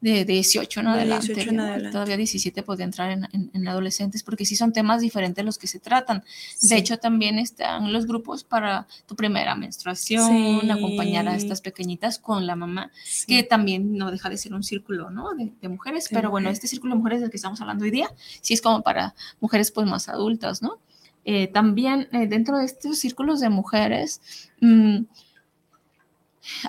[0.00, 1.90] de 18 en adelante.
[1.90, 6.24] Todavía 17 puede entrar en, adolescentes porque sí son temas diferentes los que se tratan.
[6.62, 12.46] De hecho, también están los grupos para tu primera menstruación, acompañar a estas pequeñitas con
[12.46, 12.92] la mamá,
[13.26, 15.30] que también no deja de ser un círculo ¿no?
[15.34, 16.08] de, mujeres.
[16.10, 18.82] pero bueno, este círculo de mujeres del que estamos hablando hoy día, sí es como
[18.82, 20.78] para mujeres pues más adultas, ¿no?
[21.24, 24.22] Eh, también eh, dentro de estos círculos de mujeres,
[24.60, 25.00] mmm,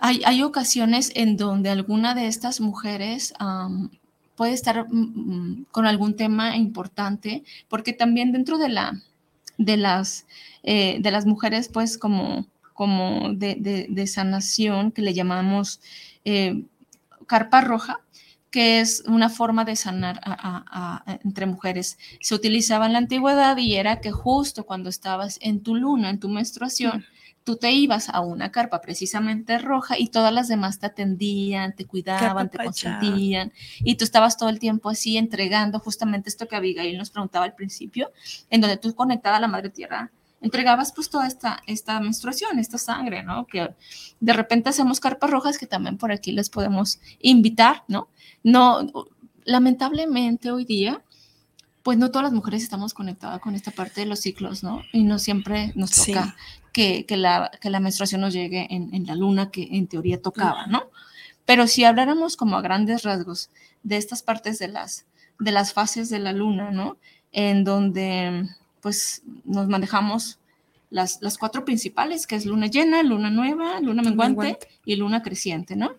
[0.01, 3.33] hay, ocasiones en donde alguna de estas mujeres
[4.35, 9.01] puede estar mm, mm, con algún tema importante, porque también dentro de, la,
[9.57, 10.25] de, las,
[10.63, 15.81] eh, de las mujeres, pues como, como de, sanación, que le llamamos
[16.23, 16.63] eh,
[17.27, 17.99] carpa roja,
[18.49, 20.21] que es una forma de sanar
[21.23, 21.97] entre mujeres.
[22.21, 26.19] Se utilizaba en la antigüedad y era que justo cuando estabas en tu luna, en
[26.19, 27.05] tu menstruación,
[27.49, 31.85] tú te ibas a una carpa precisamente roja y todas las demás te atendían, te
[31.85, 36.95] cuidaban, te consentían y tú estabas todo el tiempo así entregando justamente esto que Abigail
[36.95, 38.11] nos preguntaba al principio,
[38.51, 42.77] en donde tú conectada a la Madre Tierra entregabas pues toda esta, esta menstruación, esta
[42.77, 43.47] sangre, ¿no?
[43.47, 43.73] Que
[44.19, 48.09] de repente hacemos carpas rojas que también por aquí les podemos invitar, ¿no?
[48.43, 48.85] No,
[49.43, 51.03] lamentablemente hoy día
[51.83, 54.83] pues no todas las mujeres estamos conectadas con esta parte de los ciclos, ¿no?
[54.91, 56.35] Y no siempre nos toca
[56.71, 60.89] que, la, la, menstruación nos llegue en, la luna que en teoría tocaba, ¿no?
[61.45, 63.49] Pero si habláramos como a grandes rasgos
[63.83, 65.05] de estas partes de las,
[65.39, 66.97] de las fases de la luna, ¿no?
[67.31, 68.47] En donde
[68.81, 70.39] pues nos manejamos
[70.89, 75.75] las, las cuatro principales, que es luna llena, luna nueva, luna menguante, y luna creciente,
[75.75, 75.91] ¿no?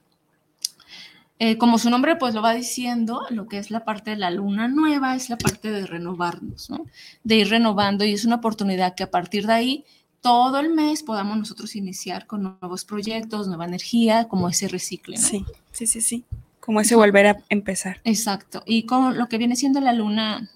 [1.43, 4.31] Eh, como su nombre pues lo va diciendo, lo que es la parte de la
[4.31, 6.85] luna nueva es la parte de renovarnos, ¿no?
[7.25, 9.85] De ir renovando y es una oportunidad que a partir de ahí
[10.21, 15.17] todo el mes podamos nosotros iniciar con nuevos proyectos, nueva energía, como ese recicle.
[15.17, 16.25] Sí, sí, sí, sí.
[16.61, 18.01] Como ese volver a empezar.
[18.05, 18.63] Exacto.
[18.67, 20.51] Y con lo que viene siendo la luna,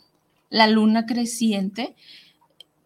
[0.50, 1.96] la luna creciente,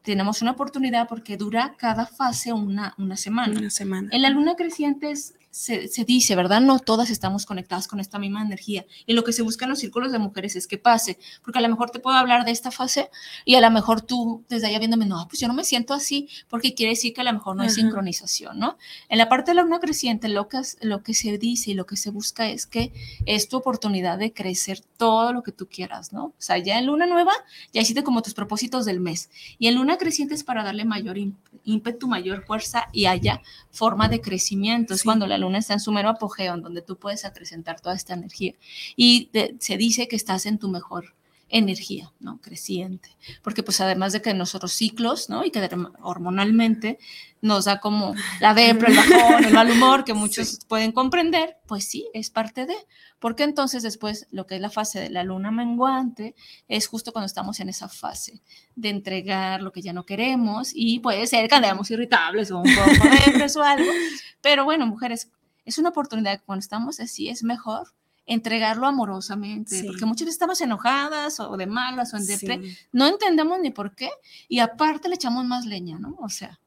[0.02, 3.58] tenemos una oportunidad porque dura cada fase una, una semana.
[3.58, 4.08] Una semana.
[4.12, 6.60] En la luna creciente es se, dice, ¿verdad?
[6.60, 8.86] No todas estamos conectadas con esta misma energía.
[9.06, 11.62] Y lo que se busca en los círculos de mujeres es que pase, porque a
[11.62, 13.10] lo mejor te puedo hablar de esta fase
[13.44, 16.28] y a lo mejor tú desde allá viéndome, no, pues yo no me siento así,
[16.48, 18.76] porque quiere decir que a lo mejor no hay sincronización, ¿no?
[19.08, 21.86] En la parte de la luna creciente, lo que, lo que se dice y lo
[21.86, 22.92] que se busca es que
[23.26, 26.26] es tu oportunidad de crecer todo lo que tú quieras, ¿no?
[26.26, 27.32] O sea, ya en luna nueva,
[27.72, 29.30] ya hiciste como tus propósitos del mes.
[29.58, 31.16] Y en luna creciente es para darle mayor
[31.64, 34.94] ímpetu, mayor fuerza y haya forma de crecimiento.
[34.94, 37.94] Es cuando la luna está en su mero apogeo, en donde tú puedes acrecentar toda
[37.94, 38.54] esta energía.
[38.96, 41.14] Y se dice que estás en tu mejor
[41.48, 42.40] energía, ¿no?
[42.40, 43.16] Creciente.
[43.42, 45.44] Porque pues además de que nosotros ciclos, ¿no?
[45.44, 45.68] Y que
[46.02, 46.98] hormonalmente
[47.40, 51.84] nos da como la depre, el bajón, el mal humor, que muchos pueden comprender, pues
[51.84, 52.76] sí, es parte de.
[53.18, 56.34] Porque entonces después lo que es la fase de la luna menguante
[56.68, 58.40] es justo cuando estamos en esa fase
[58.76, 62.74] de entregar lo que ya no queremos y puede ser que andemos irritables o un
[62.74, 63.90] poco depres o algo.
[64.40, 65.30] Pero bueno, mujeres,
[65.64, 67.92] es una oportunidad que cuando estamos así es mejor
[68.28, 73.58] entregarlo amorosamente, porque muchas veces estamos enojadas o de malas o en depre, no entendemos
[73.58, 74.10] ni por qué
[74.48, 76.14] y aparte le echamos más leña, ¿no?
[76.20, 76.60] O sea,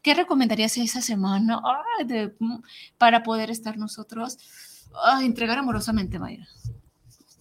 [0.00, 1.60] ¿qué recomendarías esa semana
[2.38, 2.56] mm,
[2.96, 4.38] para poder estar nosotros,
[5.04, 6.48] a entregar amorosamente, Mayra?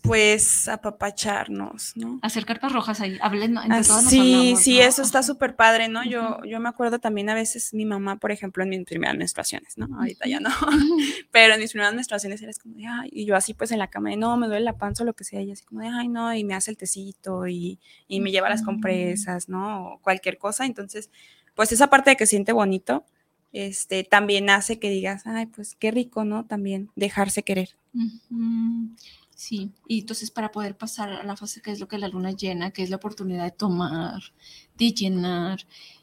[0.01, 2.19] Pues apapacharnos, ¿no?
[2.21, 6.03] Hacer cartas rojas ahí, hablen, entre ah, todos Sí, sí, eso está súper padre, ¿no?
[6.03, 9.77] Yo, yo me acuerdo también a veces mi mamá, por ejemplo, en mis primeras menstruaciones,
[9.77, 9.87] ¿no?
[9.97, 10.49] Ahorita ya no,
[11.31, 13.87] pero en mis primeras menstruaciones era como de, ay, y yo así pues en la
[13.87, 15.87] cama de, no, me duele la panza o lo que sea, y así como de,
[15.87, 19.93] ay, no, y me hace el tecito y, y me lleva las compresas, ¿no?
[19.93, 21.09] O cualquier cosa, entonces,
[21.55, 23.05] pues esa parte de que siente bonito,
[23.53, 26.45] este, también hace que digas, ay, pues qué rico, ¿no?
[26.45, 27.69] También dejarse querer.
[29.37, 32.31] Sí, y entonces para poder pasar a la fase que es lo que la luna
[32.31, 34.19] llena, que es la oportunidad de tomar,
[34.75, 35.59] de llenar,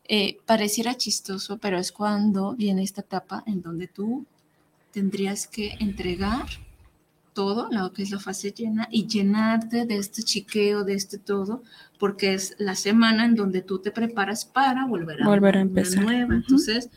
[0.07, 4.25] eh, pareciera chistoso, pero es cuando viene esta etapa en donde tú
[4.93, 6.47] tendrías que entregar
[7.33, 11.65] todo, lo que es la fase llena, y llenarte de este chiqueo, de este todo,
[11.99, 16.05] porque es la semana en donde tú te preparas para volver a, volver a empezar.
[16.05, 16.37] Nueva.
[16.37, 16.89] Entonces,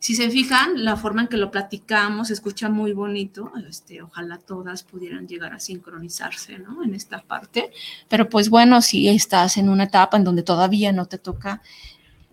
[0.00, 3.52] si se fijan, la forma en que lo platicamos se escucha muy bonito.
[3.68, 6.82] Este, ojalá todas pudieran llegar a sincronizarse ¿no?
[6.82, 7.70] en esta parte.
[8.08, 11.60] Pero pues bueno, si estás en una etapa en donde todavía no te toca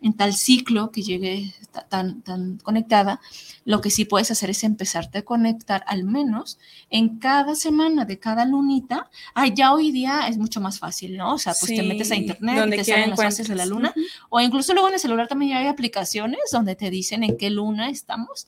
[0.02, 1.54] en tal ciclo que llegue
[1.90, 3.20] tan, tan conectada,
[3.66, 8.20] lo que sí puedes hacer es empezarte a conectar al menos en cada semana de
[8.20, 9.10] cada lunita.
[9.34, 11.34] Ah, ya hoy día es mucho más fácil, ¿no?
[11.34, 13.94] O sea, pues te metes a internet y te salen las fases de la luna.
[14.30, 17.50] O incluso luego en el celular también ya hay aplicaciones donde te dicen en qué
[17.50, 18.48] luna estamos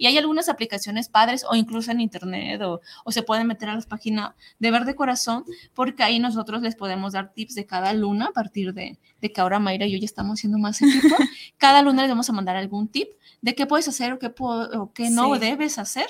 [0.00, 2.80] y hay algunas aplicaciones padres o incluso en internet o,
[3.12, 7.34] se pueden meter a la página de Verde Corazón porque ahí nosotros les podemos dar
[7.34, 10.38] tips de cada luna a partir de, de que ahora Mayra y yo ya estamos
[10.38, 11.14] haciendo más equipo.
[11.58, 13.10] cada luna les vamos a mandar algún tip
[13.42, 16.06] de qué puedes hacer o qué, o qué no debes hacer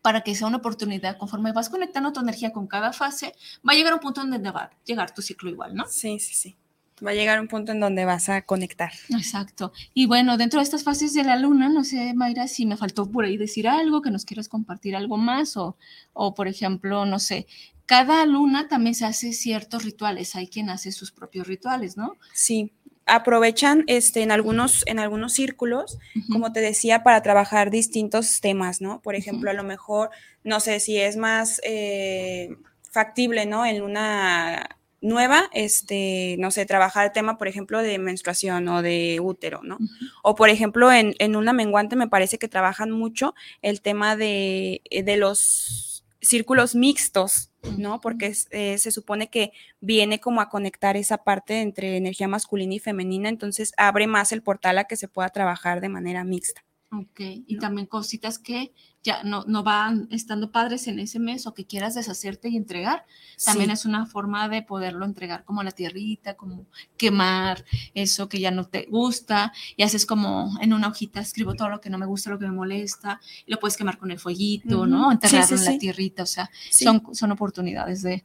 [0.00, 1.18] para que sea una oportunidad.
[1.18, 3.34] Conforme vas conectando tu energía con cada fase,
[3.68, 5.84] va a llegar un punto donde va a llegar tu ciclo igual, ¿no?
[5.88, 6.56] Sí, sí, sí
[7.04, 8.92] va a llegar un punto en donde vas a conectar.
[9.10, 9.72] Exacto.
[9.94, 13.10] Y bueno, dentro de estas fases de la luna, no sé, Mayra, si me faltó
[13.10, 15.76] por ahí decir algo, que nos quieras compartir algo más, o,
[16.12, 17.46] o por ejemplo, no sé,
[17.86, 22.18] cada luna también se hace ciertos rituales, hay quien hace sus propios rituales, ¿no?
[22.34, 22.72] Sí,
[23.06, 25.98] aprovechan este, en, algunos, en algunos círculos,
[26.30, 29.00] como te decía, para trabajar distintos temas, ¿no?
[29.00, 30.10] Por ejemplo, a lo mejor,
[30.44, 32.50] no sé si es más eh,
[32.90, 33.64] factible, ¿no?
[33.64, 39.20] En una nueva, este, no sé, trabajar el tema, por ejemplo, de menstruación o de
[39.20, 39.78] útero, ¿no?
[40.22, 44.82] O, por ejemplo, en, en, una menguante me parece que trabajan mucho el tema de,
[44.90, 48.00] eh, de los círculos mixtos, ¿no?
[48.00, 52.78] Porque eh, se supone que viene como a conectar esa parte entre energía masculina y
[52.78, 56.64] femenina, entonces abre más el portal a que se pueda trabajar de manera mixta.
[56.90, 58.72] Ok, y también cositas que
[59.02, 63.04] ya no, no van estando padres en ese mes o que quieras deshacerte y entregar,
[63.44, 66.64] también es una forma de poderlo entregar como a la tierrita, como
[66.96, 71.68] quemar eso que ya no te gusta y haces como en una hojita, escribo todo
[71.68, 74.18] lo que no me gusta, lo que me molesta, y lo puedes quemar con el
[74.18, 75.12] fueguito, ¿no?
[75.12, 78.24] Enterrarlo en la tierrita, o sea, son, son oportunidades de...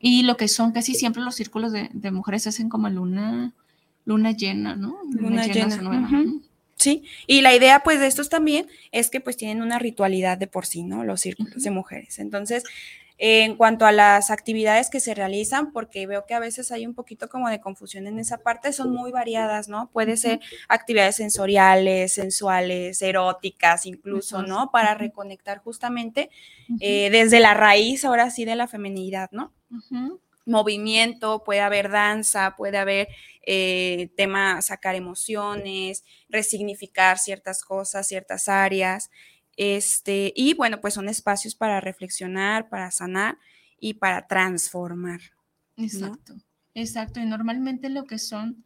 [0.00, 3.52] Y lo que son casi siempre los círculos de, de mujeres hacen como luna,
[4.04, 4.98] luna llena, ¿no?
[5.12, 5.80] Luna, llena.
[6.78, 10.46] Sí, y la idea pues de estos también es que pues tienen una ritualidad de
[10.46, 11.02] por sí, ¿no?
[11.04, 12.20] Los círculos de mujeres.
[12.20, 12.62] Entonces,
[13.20, 16.94] en cuanto a las actividades que se realizan, porque veo que a veces hay un
[16.94, 19.90] poquito como de confusión en esa parte, son muy variadas, ¿no?
[19.92, 20.38] Puede ser
[20.68, 24.70] actividades sensoriales, sensuales, eróticas incluso, ¿no?
[24.70, 26.30] Para reconectar justamente
[26.78, 29.52] eh, desde la raíz, ahora sí, de la feminidad, ¿no?
[30.48, 33.08] Movimiento, puede haber danza, puede haber
[33.42, 39.10] eh, tema sacar emociones, resignificar ciertas cosas, ciertas áreas.
[39.56, 43.38] Este, y bueno, pues son espacios para reflexionar, para sanar
[43.78, 45.20] y para transformar.
[45.76, 46.34] Exacto,
[46.74, 47.20] exacto.
[47.20, 48.64] Y normalmente lo que son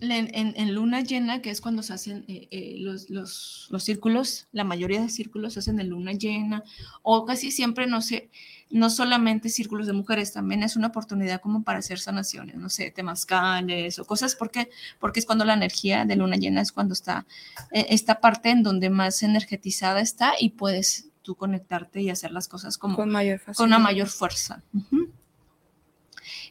[0.00, 4.64] en, luna llena, que es cuando se hacen eh, eh, los, los, los, círculos, la
[4.64, 6.64] mayoría de círculos se hacen en luna llena,
[7.02, 8.30] o casi siempre, no sé,
[8.70, 12.90] no solamente círculos de mujeres, también es una oportunidad como para hacer sanaciones, no sé,
[12.90, 17.26] temazcales o cosas, porque porque es cuando la energía de luna llena es cuando está
[17.70, 22.48] eh, esta parte en donde más energetizada está y puedes tú conectarte y hacer las
[22.48, 24.62] cosas como con, mayor con una mayor fuerza.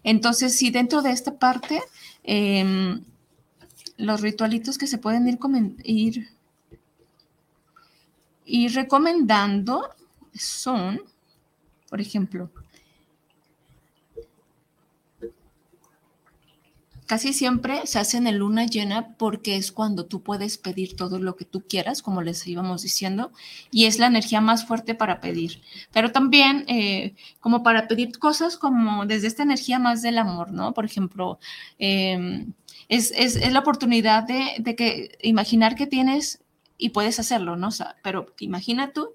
[0.04, 1.82] Entonces, si dentro de esta parte,
[2.24, 3.04] em,
[3.98, 5.40] los ritualitos que se pueden ir,
[5.84, 6.30] ir,
[8.46, 9.90] ir recomendando
[10.34, 11.02] son
[11.96, 12.50] por ejemplo,
[17.06, 21.38] casi siempre se hace en luna llena porque es cuando tú puedes pedir todo lo
[21.38, 23.32] que tú quieras, como les íbamos diciendo,
[23.72, 25.62] y es la energía más fuerte para pedir.
[25.94, 30.74] Pero también eh, como para pedir cosas como desde esta energía más del amor, ¿no?
[30.74, 31.40] Por ejemplo,
[31.80, 32.52] em,
[32.90, 33.14] es,
[33.54, 36.44] la oportunidad de, de, que imaginar que tienes
[36.78, 37.70] y puedes hacerlo, ¿no?
[38.04, 39.14] Pero imagina tú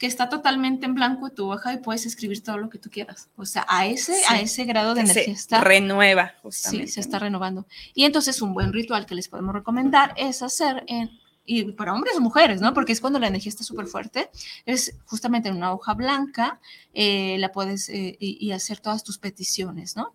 [0.00, 3.28] que está totalmente en blanco tu hoja y puedes escribir todo lo que tú quieras.
[3.36, 5.60] O sea, a ese, a ese grado de energía está.
[5.60, 6.86] Renueva, justamente.
[6.86, 7.66] Sí, se está renovando.
[7.92, 11.10] Y entonces un buen ritual que les podemos recomendar es hacer en,
[11.44, 12.72] y para hombres o mujeres, ¿no?
[12.72, 14.30] Porque es cuando la energía está súper fuerte,
[14.64, 16.60] es justamente en una hoja blanca,
[16.94, 20.14] eh, la puedes eh, y, hacer todas tus peticiones, ¿no?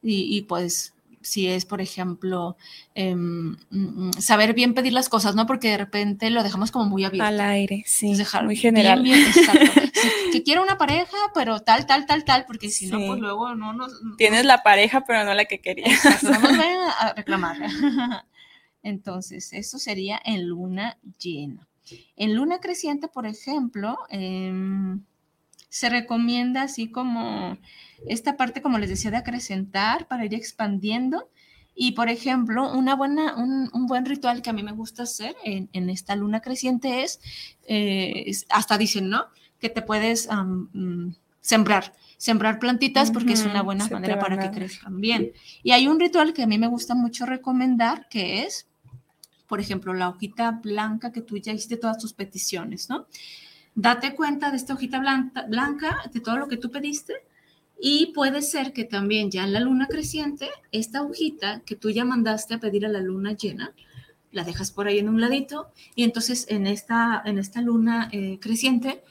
[0.00, 0.94] Y, y puedes
[1.28, 2.56] si es, por ejemplo,
[2.94, 5.46] em, mm, saber bien pedir las cosas, ¿no?
[5.46, 7.28] Porque de repente lo dejamos como muy abierto.
[7.28, 8.14] Al aire, sí.
[8.14, 9.04] Dejar muy general.
[10.32, 13.72] que quiero una pareja, pero tal, tal, tal, tal, porque si no, pues luego no
[13.74, 13.92] nos...
[14.16, 16.22] Tienes la pareja, pero no la que querías.
[16.22, 17.58] no nos vayan a reclamar.
[18.82, 21.68] Entonces, eso sería en luna llena.
[22.16, 25.02] En luna creciente, por ejemplo, em,
[25.68, 27.58] se recomienda así como
[28.06, 31.30] esta parte, como les decía, de acrecentar para ir expandiendo.
[31.74, 35.90] Y, por ejemplo, una buena, un, buen ritual que a mí me gusta hacer en,
[35.90, 37.20] esta luna creciente es,
[37.68, 39.26] eh, hasta dicen, ¿no?
[39.60, 41.10] Que te puedes mm,
[41.40, 45.32] sembrar, sembrar plantitas porque es una buena manera para que crezcan bien.
[45.62, 48.66] Y hay un ritual que a mí me gusta mucho recomendar que es,
[49.46, 53.06] por ejemplo, la hojita blanca que tú ya hiciste todas tus peticiones, ¿no?
[53.80, 57.14] Date cuenta de esta hojita blanca, blanca de todo lo que tú pediste
[57.80, 62.04] y puede ser que también ya en la luna creciente, esta hojita que tú ya
[62.04, 63.72] mandaste a pedir a la luna llena,
[64.32, 68.40] la dejas por ahí en un ladito y entonces en esta, en esta luna eh,
[68.40, 69.04] creciente,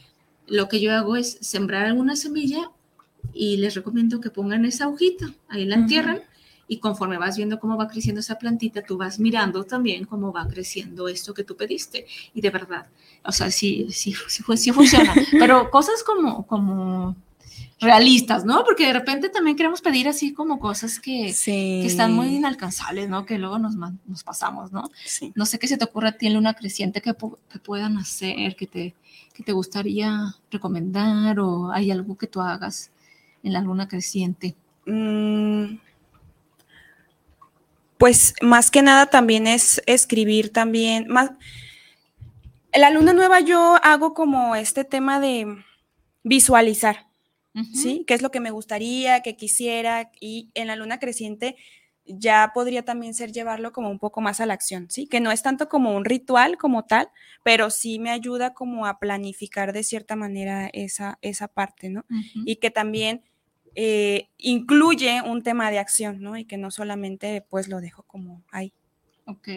[0.48, 2.70] lo que yo hago es sembrar alguna semilla
[3.32, 6.20] y les recomiendo que pongan esa hojita, ahí la entierran
[6.68, 10.48] y conforme vas viendo cómo va creciendo esa plantita, tú vas mirando también cómo va
[10.48, 12.06] creciendo esto que tú pediste.
[12.34, 12.88] Y de verdad,
[13.24, 15.14] o sea, sí, sí, sí, sí funciona.
[15.32, 17.16] Pero cosas como, como
[17.80, 18.64] realistas, ¿no?
[18.66, 23.26] Porque de repente también queremos pedir así como cosas que, que están muy inalcanzables, ¿no?
[23.26, 24.90] Que luego nos, nos pasamos, ¿no?
[25.36, 28.56] No sé qué se te ocurre a ti en luna creciente que, que, puedan hacer,
[28.56, 28.96] que te,
[29.34, 32.92] que te gustaría recomendar o hay algo que tú hagas
[33.44, 34.56] en la luna creciente.
[34.86, 35.78] Mm,
[37.98, 41.32] pues más que nada también es escribir también, más...
[42.74, 45.48] la luna nueva yo hago como este tema de
[46.24, 47.08] visualizar
[47.74, 48.04] ¿sí?
[48.08, 50.12] ¿Qué es lo que me gustaría, que quisiera?
[50.20, 51.56] Y en la luna creciente
[52.06, 55.08] ya podría también ser llevarlo como un poco más a la acción, ¿sí?
[55.08, 57.10] Que no es tanto como un ritual como tal,
[57.44, 62.06] pero sí me ayuda como a planificar de cierta manera esa, esa parte, ¿no?
[62.46, 63.24] Y que también
[63.80, 66.36] eh, incluye un tema de acción, ¿no?
[66.36, 68.74] Y que no solamente pues lo dejo como ahí.
[69.28, 69.50] Ok,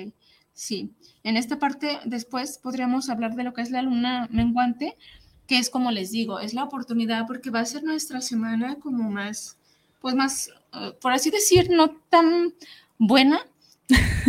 [0.52, 0.92] sí.
[1.22, 4.98] En esta parte después podríamos hablar de lo que es la luna menguante,
[5.46, 9.10] que es como les digo, es la oportunidad porque va a ser nuestra semana como
[9.10, 9.56] más,
[10.02, 12.52] pues más, eh, por así decir, no tan
[12.98, 13.40] buena,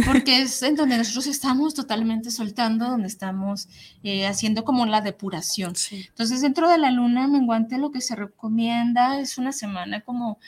[0.05, 3.67] porque es en donde nosotros estamos totalmente soltando, donde estamos
[4.03, 5.73] eh, haciendo como la depuración.
[5.91, 10.39] Entonces, dentro de la luna menguante, lo que se recomienda es una semana como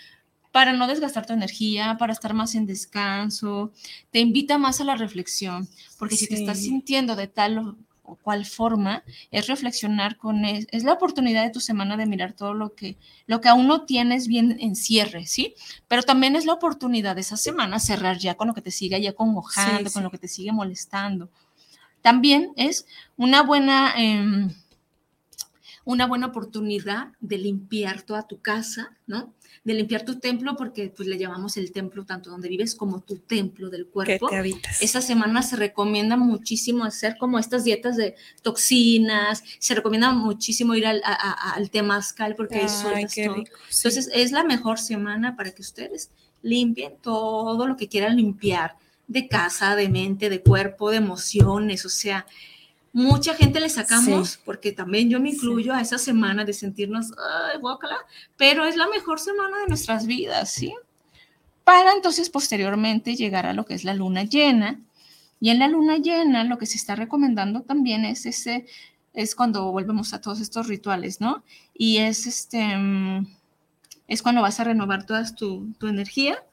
[0.51, 3.72] para no desgastar tu energía, para estar más en descanso,
[4.11, 8.45] te invita más a la reflexión, porque si te estás sintiendo de tal o cuál
[8.45, 12.76] forma, es reflexionar con, es, es, la oportunidad de tu semana de mirar todo lo
[12.76, 12.97] que,
[13.28, 15.56] lo que aún no tienes bien en cierre, ¿sí?
[15.88, 19.01] Pero también es la oportunidad de esa semana cerrar ya con lo que te sigue
[19.01, 21.30] ya congojando, con lo que te sigue molestando.
[22.01, 22.86] También es
[23.16, 24.54] una buena, em,
[25.86, 29.34] una buena oportunidad de limpiar toda tu casa, ¿no?
[29.63, 33.17] de limpiar tu templo, porque pues le llamamos el templo tanto donde vives como tu
[33.17, 34.27] templo del cuerpo.
[34.27, 34.81] Que te habitas.
[34.81, 40.86] Esa semana se recomienda muchísimo hacer como estas dietas de toxinas, se recomienda muchísimo ir
[40.86, 46.11] al, al temazcal porque es Entonces es la mejor semana para que ustedes
[46.41, 48.75] limpien todo lo que quieran limpiar
[49.07, 52.25] de casa, de mente, de cuerpo, de emociones, o sea,
[52.93, 57.59] mucha gente le sacamos, porque también yo me incluyo a esa semana de sentirnos, ay,
[57.59, 57.97] guácala,
[58.37, 60.73] pero es la mejor semana de nuestras vidas, ¿sí?
[61.63, 64.79] Para entonces posteriormente llegar a lo que es la luna llena.
[65.39, 68.65] Y en la luna llena lo que se está recomendando también es ese,
[69.13, 71.43] es cuando volvemos a todos estos rituales, ¿no?
[71.73, 73.27] Y es este, mm,
[74.07, 76.43] es cuando vas a renovar toda tu, tu energía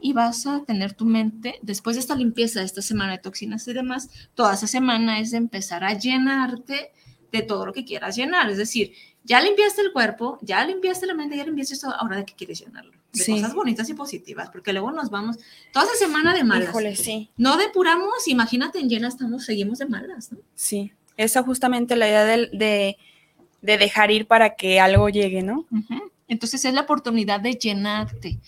[0.00, 3.66] y vas a tener tu mente, después de esta limpieza de esta semana de toxinas
[3.68, 6.92] y demás, toda esa semana es de empezar a llenarte
[7.32, 8.48] de todo lo que quieras llenar.
[8.50, 8.92] Es decir,
[9.24, 12.60] ya limpiaste el cuerpo, ya limpiaste la mente, ya limpiaste todo, ahora de qué quieres
[12.60, 12.92] llenarlo.
[13.12, 13.32] de Sí.
[13.32, 15.38] cosas bonitas y positivas, porque luego nos vamos
[15.72, 16.68] toda esa semana de malas.
[16.68, 20.38] Híjole, sí, No depuramos, imagínate en llena estamos, seguimos de malas, ¿no?
[20.54, 20.92] sí.
[21.16, 22.98] Esa justamente la idea de,
[23.62, 25.64] de dejar ir para que algo llegue, ¿no?
[26.28, 28.38] Entonces es la oportunidad de llenarte.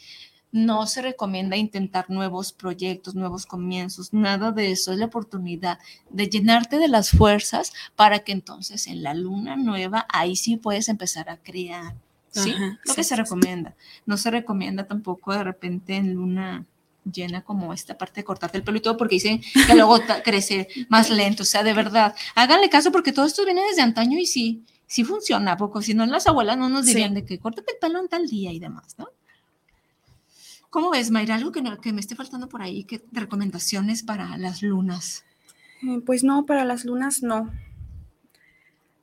[0.50, 4.92] No se recomienda intentar nuevos proyectos, nuevos comienzos, nada de eso.
[4.92, 5.78] Es la oportunidad
[6.10, 10.88] de llenarte de las fuerzas para que entonces en la luna nueva ahí sí puedes
[10.88, 11.94] empezar a crear.
[12.30, 12.52] ¿Sí?
[12.52, 13.74] Ajá, Lo que se sí, recomienda.
[14.06, 16.64] No se recomienda tampoco de repente en luna
[17.12, 20.68] llena como esta parte de cortarte el pelo y todo porque dicen que luego crece
[20.88, 21.42] más lento.
[21.42, 25.04] O sea, de verdad, háganle caso porque todo esto viene desde antaño y sí, sí
[25.04, 28.00] funciona, ¿a poco si no las abuelas no nos dirían de que córtate el pelo
[28.00, 29.08] en tal día y demás, ¿no?
[30.70, 31.34] ¿Cómo ves, Mayra?
[31.36, 35.24] Algo que, no- que me esté faltando por ahí, de recomendaciones para las lunas.
[35.82, 37.50] Eh, Pues no, para las lunas no.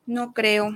[0.05, 0.75] No creo.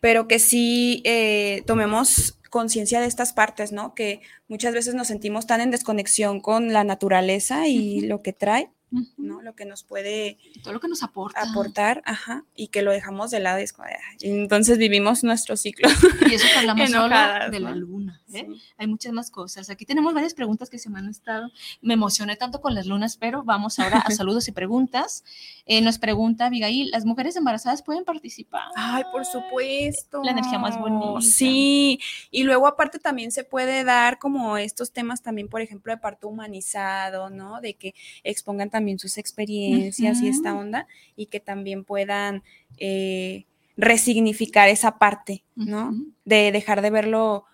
[0.00, 3.94] Pero que sí eh, tomemos conciencia de estas partes, ¿no?
[3.94, 8.70] Que muchas veces nos sentimos tan en desconexión con la naturaleza y lo que trae,
[9.16, 9.42] ¿no?
[9.42, 11.42] Lo que nos puede Todo lo que nos aporta.
[11.42, 13.60] aportar, ajá, y que lo dejamos de lado.
[13.60, 13.86] y es como
[14.20, 15.88] entonces vivimos nuestro ciclo.
[16.30, 17.08] Y eso que hablamos solo
[17.50, 18.22] de la luna.
[18.32, 18.46] ¿eh?
[18.48, 18.62] Sí.
[18.78, 19.70] Hay muchas más cosas.
[19.70, 21.50] Aquí tenemos varias preguntas que se me han estado.
[21.80, 25.24] Me emocioné tanto con las lunas, pero vamos ahora a saludos y preguntas.
[25.66, 28.68] Eh, nos pregunta Abigail, ¿las mujeres embarazadas pueden participar?
[28.76, 30.22] Ay, por supuesto.
[30.22, 30.96] La energía más bonita.
[31.20, 31.98] Sí,
[32.30, 36.28] y luego aparte también se puede dar como estos temas también, por ejemplo, de parto
[36.28, 37.60] humanizado, ¿no?
[37.60, 42.42] De que expongan también sus experiencias y esta onda y que también puedan
[42.78, 43.44] eh,
[43.76, 45.94] resignificar esa parte, ¿no?
[46.24, 47.44] De dejar de verlo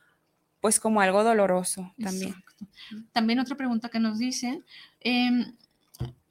[0.60, 2.30] pues como algo doloroso también.
[2.30, 2.66] Exacto.
[3.12, 4.62] También otra pregunta que nos dice,
[5.00, 5.56] em,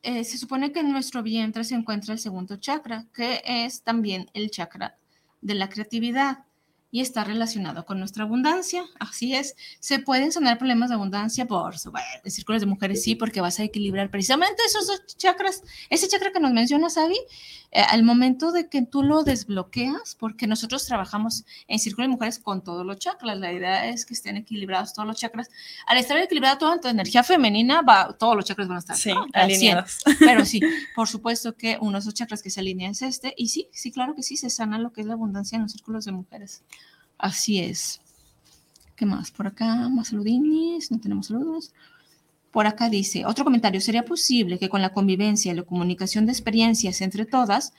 [0.04, 4.30] eh, se supone que en nuestro vientre se encuentra el segundo chakra, que es también
[4.34, 4.98] el chakra
[5.42, 6.46] de la creatividad
[6.92, 8.84] y está relacionado con nuestra abundancia.
[9.00, 11.76] Así es, se pueden sanar problemas de abundancia por
[12.26, 15.64] círculos de mujeres, sí, porque vas a equilibrar precisamente esos dos chakras.
[15.90, 17.18] Ese chakra que nos menciona Sabi,
[17.72, 22.40] eh, al momento de que tú lo desbloqueas, porque nosotros trabajamos en círculos de mujeres
[22.40, 25.50] con todos los chakras, la idea es que estén equilibrados todos los chakras.
[25.88, 29.14] Al estar equilibrada toda tu energía femenina, va, todos los chakras van a estar Sí,
[29.14, 29.22] ¿no?
[29.34, 29.78] al 100.
[29.78, 30.00] alineados.
[30.20, 30.60] Pero sí,
[30.96, 33.34] por supuesto que uno de esos chakras que se alinean es este.
[33.38, 35.72] Y sí, sí, claro que sí, se sana lo que es la abundancia en los
[35.72, 36.64] círculos de mujeres.
[37.22, 38.02] Así es.
[38.96, 39.30] ¿Qué más?
[39.30, 41.72] Por acá, más saludines, no tenemos saludos.
[42.52, 46.32] Por acá dice, otro comentario, ¿sería posible que con la convivencia y la comunicación de
[46.32, 47.74] experiencias entre todas,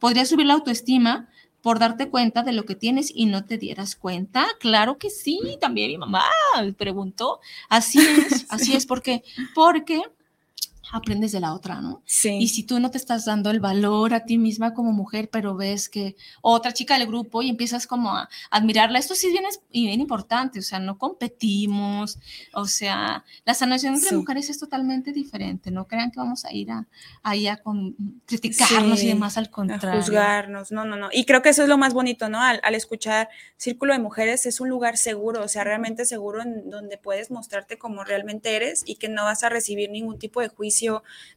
[0.00, 1.28] podría subir la autoestima
[1.62, 4.46] por darte cuenta de lo que tienes y no te dieras cuenta?
[4.58, 6.24] Claro que sí, también mi mamá
[6.76, 7.38] preguntó.
[7.68, 9.22] Así es, así es, porque,
[9.54, 10.02] porque
[10.92, 12.02] aprendes de la otra, ¿no?
[12.06, 12.30] Sí.
[12.40, 15.54] Y si tú no te estás dando el valor a ti misma como mujer, pero
[15.54, 19.44] ves que otra chica del grupo y empiezas como a admirarla, esto sí es bien,
[19.46, 22.18] es- bien importante, o sea, no competimos,
[22.54, 24.14] o sea, la sanación entre Sí.
[24.16, 26.86] mujeres es totalmente diferente, no crean que vamos a ir a,
[27.22, 27.94] ahí a con,
[28.26, 30.00] criticarnos y demás, al a contrario.
[30.00, 31.08] juzgarnos, no, no, no.
[31.12, 32.40] Y creo que eso es lo más bonito, ¿no?
[32.40, 36.70] Al, al escuchar Círculo de Mujeres es un lugar seguro, o sea, realmente seguro en
[36.70, 40.48] donde puedes mostrarte como realmente eres y que no vas a recibir ningún tipo de
[40.48, 40.77] juicio,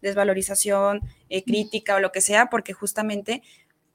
[0.01, 3.43] desvalorización, eh, crítica o lo que sea, porque justamente,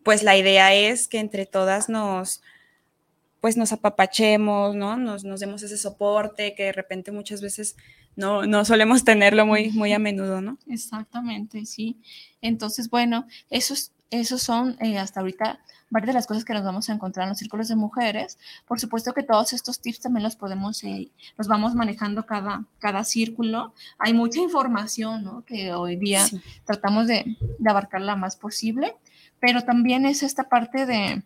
[0.03, 2.43] pues la idea es que entre todas nos
[3.41, 4.97] pues nos apapachemos, ¿no?
[4.97, 7.77] Nos, nos demos ese soporte que de repente muchas veces
[8.17, 10.59] no, no solemos tenerlo muy, muy a menudo, ¿no?
[10.67, 12.01] Exactamente, sí.
[12.41, 15.61] Entonces, bueno, esos, esos son eh, hasta ahorita
[15.91, 18.39] varias de las cosas que nos vamos a encontrar en los círculos de mujeres.
[18.67, 23.05] Por supuesto que todos estos tips también los podemos, eh, los vamos manejando cada, cada
[23.05, 23.73] círculo.
[23.99, 25.45] Hay mucha información, ¿no?
[25.45, 26.41] Que hoy día Sí.
[26.65, 28.97] tratamos de, de abarcar la más posible,
[29.41, 31.23] pero también es esta parte de,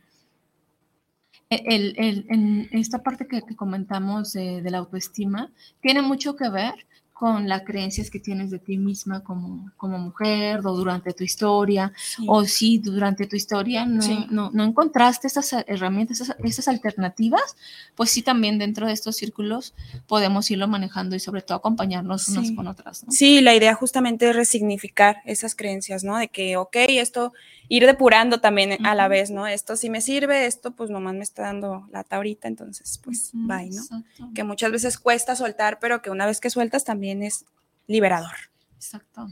[1.48, 5.50] el, el- en esta parte que, que comentamos de, de la autoestima,
[5.80, 6.86] tiene mucho que ver
[7.20, 11.92] con las creencias que tienes de ti misma como, como mujer o durante tu historia,
[11.94, 12.24] Sí.
[12.26, 14.26] o si durante tu historia no, Sí.
[14.30, 17.56] no, no encontraste estas herramientas, esas, esas alternativas,
[17.94, 19.74] pues sí también dentro de estos círculos
[20.06, 22.54] podemos irlo manejando y sobre todo acompañarnos unas Sí.
[22.54, 23.04] con otras.
[23.04, 23.12] ¿no?
[23.12, 26.16] Sí, la idea justamente es resignificar esas creencias, ¿no?
[26.16, 27.34] De que, ok, esto,
[27.70, 29.46] ir depurando también a la vez, ¿no?
[29.46, 33.46] Esto sí me sirve, esto pues nomás me está dando la ahorita, entonces pues Ujú,
[33.46, 33.80] bye, ¿no?
[33.80, 34.28] Exacto.
[34.34, 37.46] Que muchas veces cuesta soltar, pero que una vez que sueltas también es
[37.86, 38.34] liberador.
[38.74, 39.28] Exacto.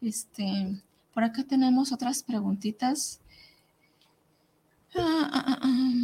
[0.00, 0.80] Este,
[1.12, 3.20] por acá tenemos otras preguntitas.
[4.94, 5.94] Ah, ah, ah.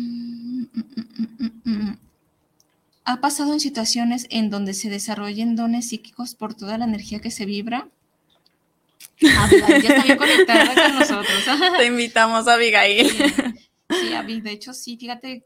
[3.04, 7.30] ¿Ha pasado en situaciones en donde se desarrollen dones psíquicos por toda la energía que
[7.30, 7.88] se vibra?
[9.22, 11.44] Ah, Abigail, ya está bien conectada con nosotros.
[11.78, 13.08] Te invitamos, Abigail.
[13.08, 15.44] Sí, Abby, de hecho sí, fíjate,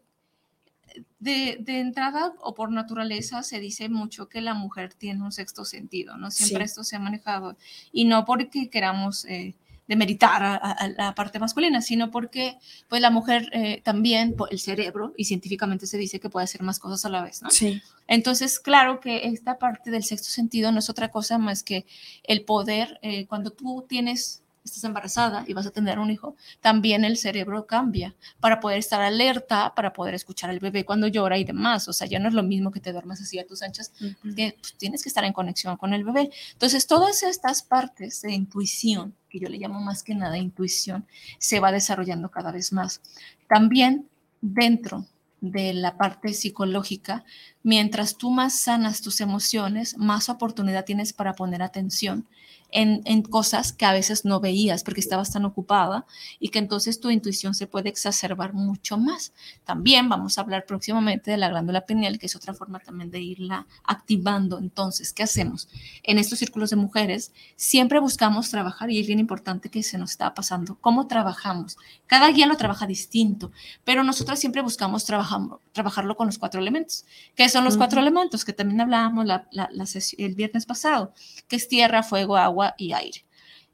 [1.19, 5.65] de, de, entrada o por naturaleza se dice mucho que la mujer tiene un sexto
[5.65, 6.31] sentido, ¿no?
[6.31, 7.57] Siempre esto se ha manejado
[7.93, 9.55] y no porque queramos eh,
[9.87, 12.57] demeritar a, a, la parte masculina, sino porque
[12.89, 16.79] pues la mujer eh, también, el cerebro, y científicamente se dice que puede hacer más
[16.79, 17.51] cosas a la vez, ¿no?
[17.51, 17.83] Sí.
[18.07, 21.87] Entonces, claro que esta parte del sexto sentido no es otra cosa más que
[22.23, 27.05] el poder, eh, cuando tú tienes estás embarazada y vas a tener un hijo, también
[27.05, 31.45] el cerebro cambia para poder estar alerta, para poder escuchar al bebé cuando llora y
[31.45, 31.87] demás.
[31.89, 34.05] O sea, ya no es lo mismo que te duermas así a tus anchas, uh
[34.05, 34.17] -huh.
[34.23, 36.31] porque, pues, tienes que estar en conexión con el bebé.
[36.53, 41.07] Entonces, todas estas partes de intuición, que yo le llamo más que nada intuición,
[41.39, 43.01] se va desarrollando cada vez más.
[43.49, 44.09] También
[44.41, 45.07] dentro
[45.41, 47.25] de la parte psicológica,
[47.65, 52.29] mientras tú más sanas tus emociones, más oportunidad tienes para poner atención
[52.75, 56.07] en, en, cosas que a veces no veías porque estabas tan ocupada
[56.41, 59.33] y que entonces tu intuición se puede exacerbar mucho más.
[59.65, 63.21] También vamos a hablar próximamente de la glándula pineal, que es otra forma también de
[63.21, 64.59] irla activando.
[64.59, 65.69] Entonces, ¿qué hacemos?
[66.03, 70.11] En estos círculos de mujeres siempre buscamos trabajar y es bien importante que se nos
[70.11, 70.77] está pasando.
[70.81, 71.79] ¿Cómo trabajamos?
[72.09, 73.53] Cada guía lo trabaja distinto,
[73.85, 75.41] pero nosotras siempre buscamos trabajar,
[75.73, 77.05] trabajarlo con los cuatro elementos.
[77.37, 77.79] ¿Qué son los uh -huh.
[77.79, 78.45] cuatro elementos?
[78.45, 79.85] Que también hablábamos la, la, la
[80.19, 81.13] el viernes pasado,
[81.47, 83.25] que es tierra, fuego, agua y aire.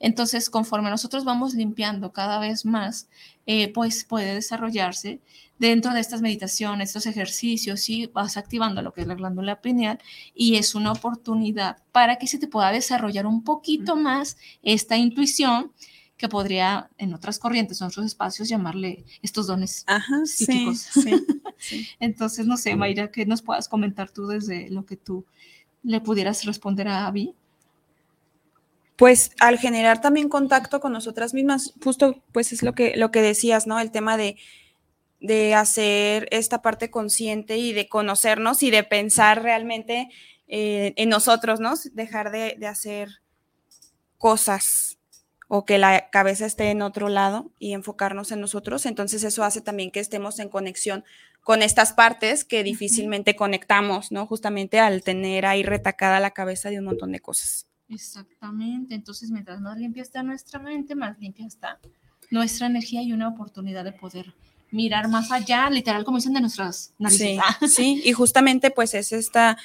[0.00, 3.08] Entonces, conforme nosotros vamos limpiando cada vez más,
[3.46, 5.20] eh, pues puede desarrollarse
[5.58, 9.98] dentro de estas meditaciones, estos ejercicios, y vas activando lo que es la glándula pineal
[10.34, 15.70] y es una oportunidad para que se te pueda desarrollar un poquito más esta intuición
[16.16, 20.78] que podría en otras corrientes, en otros espacios, llamarle estos dones Ajá, psíquicos.
[20.78, 21.24] Sí, sí,
[21.58, 21.88] sí.
[22.00, 25.26] Entonces, no sé, Mayra, que nos puedas comentar tú desde lo que tú
[25.82, 27.34] le pudieras responder a Abby
[29.00, 33.22] pues al generar también contacto con nosotras mismas, justo pues es lo que, lo que
[33.22, 33.80] decías, ¿no?
[33.80, 34.36] El tema de,
[35.20, 40.10] de hacer esta parte consciente y de conocernos y de pensar realmente
[40.48, 41.72] eh, en nosotros, ¿no?
[41.94, 43.22] Dejar de, de, hacer
[44.18, 44.98] cosas
[45.48, 48.84] o que la cabeza esté en otro lado y enfocarnos en nosotros.
[48.84, 51.04] Entonces eso hace también que estemos en conexión
[51.40, 54.26] con estas partes que difícilmente conectamos, ¿no?
[54.26, 57.69] Justamente al tener ahí retacada la cabeza de un montón de cosas.
[57.90, 58.94] Exactamente.
[58.94, 61.78] Entonces, mientras más limpia está nuestra mente, más limpia está
[62.30, 64.32] nuestra energía y una oportunidad de poder
[64.70, 67.40] mirar más allá, literal, como dicen de nuestras narices.
[67.60, 69.58] Sí, sí, y justamente pues es esta,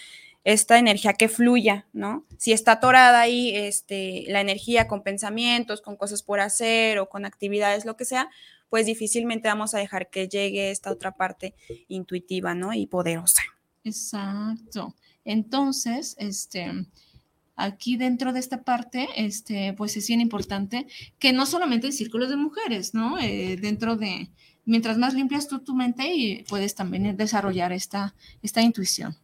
[0.43, 2.25] esta energía que fluya, ¿no?
[2.37, 7.25] Si está atorada ahí este, la energía con pensamientos, con cosas por hacer o con
[7.25, 8.29] actividades, lo que sea,
[8.69, 11.53] pues difícilmente vamos a dejar que llegue esta otra parte
[11.87, 12.73] intuitiva, ¿no?
[12.73, 13.43] Y poderosa.
[13.83, 14.95] Exacto.
[15.23, 16.87] Entonces, este,
[17.55, 20.87] aquí dentro de esta parte, este, pues es bien importante
[21.19, 23.17] que no solamente en círculos de mujeres, ¿no?
[23.19, 24.29] Eh, dentro de,
[24.65, 29.15] mientras más limpias tú tu mente y puedes también desarrollar esta, esta intuición.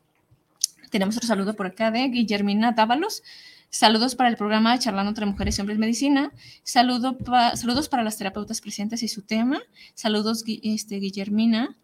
[0.89, 3.23] Tenemos otro saludo por acá de Guillermina Dávalos.
[3.69, 6.33] Saludos para el programa de Charlando entre Mujeres y Hombres Medicina.
[6.63, 7.17] Saludo
[7.55, 9.61] saludos para las terapeutas presentes y su tema.
[9.93, 11.77] Saludos, este, Guillermina.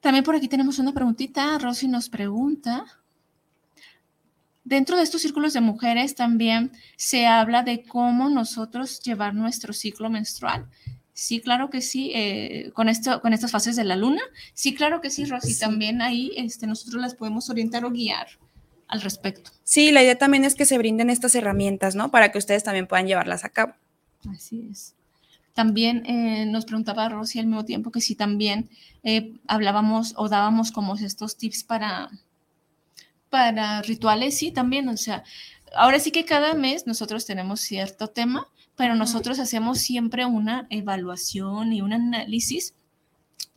[0.00, 1.58] También por aquí tenemos una preguntita.
[1.58, 2.84] Rosy nos pregunta,
[4.68, 10.10] Dentro de estos círculos de mujeres también se habla de cómo nosotros llevar nuestro ciclo
[10.10, 10.66] menstrual.
[11.14, 14.20] Sí, claro que sí, eh, con, esto, con estas fases de la luna.
[14.52, 15.54] Sí, claro que sí, Rosy.
[15.54, 15.60] Sí.
[15.60, 18.26] También ahí este, nosotros las podemos orientar o guiar
[18.88, 19.50] al respecto.
[19.64, 22.10] Sí, la idea también es que se brinden estas herramientas, ¿no?
[22.10, 23.72] Para que ustedes también puedan llevarlas a cabo.
[24.30, 24.94] Así es.
[25.54, 28.68] También eh, nos preguntaba Rosy al mismo tiempo que si también
[29.02, 32.10] eh, hablábamos o dábamos como estos tips para,
[33.30, 35.24] para rituales, sí, también, o sea,
[35.74, 41.72] ahora sí que cada mes nosotros tenemos cierto tema, pero nosotros hacemos siempre una evaluación
[41.72, 42.74] y un análisis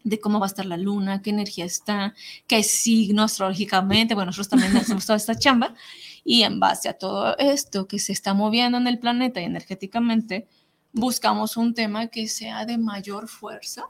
[0.03, 2.15] de cómo va a estar la luna, qué energía está,
[2.47, 5.75] qué signo astrológicamente, bueno, nosotros también hacemos toda esta chamba,
[6.23, 10.47] y en base a todo esto que se está moviendo en el planeta y energéticamente,
[10.93, 13.85] buscamos un tema que sea de mayor fuerza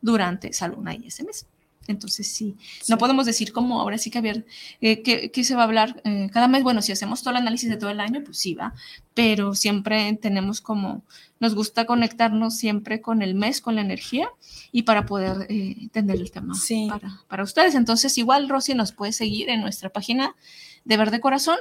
[0.00, 1.46] durante esa luna y ese mes.
[1.88, 4.46] Entonces, sí, sí, no podemos decir como ahora sí que, ver,
[4.80, 6.62] eh, que, que, se va a hablar eh, cada mes.
[6.62, 8.74] Bueno, si hacemos todo el análisis de todo el año, pues sí va,
[9.14, 11.02] pero siempre tenemos como,
[11.40, 14.28] nos gusta conectarnos siempre con el mes, con la energía
[14.70, 16.86] y para poder eh, entender el tema sí.
[16.90, 17.74] para, para ustedes.
[17.74, 20.36] Entonces, igual Rosy nos puede seguir en nuestra página
[20.84, 21.58] de Verde Corazón,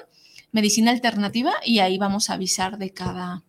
[0.52, 3.44] Medicina Alternativa, y ahí vamos a avisar de cada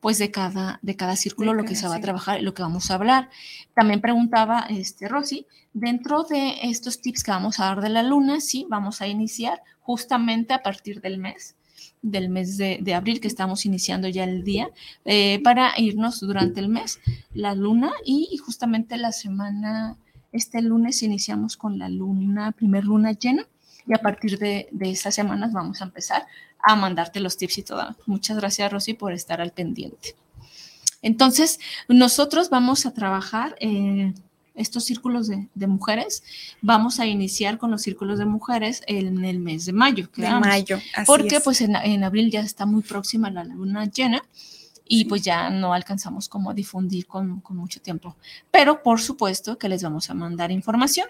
[0.00, 2.54] pues de cada, de cada círculo, de lo que se va a trabajar y lo
[2.54, 3.28] que vamos a hablar.
[3.74, 8.40] También preguntaba este, Rosy, dentro de estos tips que vamos a dar de la luna,
[8.40, 11.56] sí, vamos a iniciar justamente a partir del mes,
[12.02, 14.70] del mes de, de abril, que estamos iniciando ya el día,
[15.04, 16.98] eh, para irnos durante el mes,
[17.34, 19.96] la luna y, y justamente la semana
[20.32, 23.44] Este lunes iniciamos con la luna, primer luna llena,
[23.84, 26.22] y a partir de, de estas semanas vamos a empezar
[26.62, 27.96] a mandarte los tips y todo.
[28.06, 30.16] Muchas gracias, Rosy, por estar al pendiente.
[31.02, 31.58] Entonces,
[31.88, 34.12] nosotros vamos a trabajar eh,
[34.54, 36.22] estos círculos de, mujeres.
[36.60, 40.08] Vamos a iniciar con los círculos de mujeres en el mes de mayo.
[40.16, 44.22] De mayo, así Porque pues en, en, abril ya está muy próxima la luna llena
[44.92, 48.16] y pues ya no alcanzamos como a difundir con, mucho tiempo.
[48.50, 51.06] Pero por supuesto que les vamos a mandar información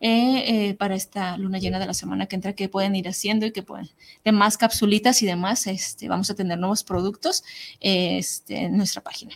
[0.00, 3.46] eh, eh, para esta luna llena de la semana que entra que pueden ir haciendo
[3.46, 3.88] y que pueden,
[4.22, 7.42] de más capsulitas y demás, este, vamos a tener nuevos productos
[7.80, 9.34] este, en nuestra página.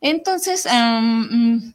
[0.00, 1.70] Entonces, mm,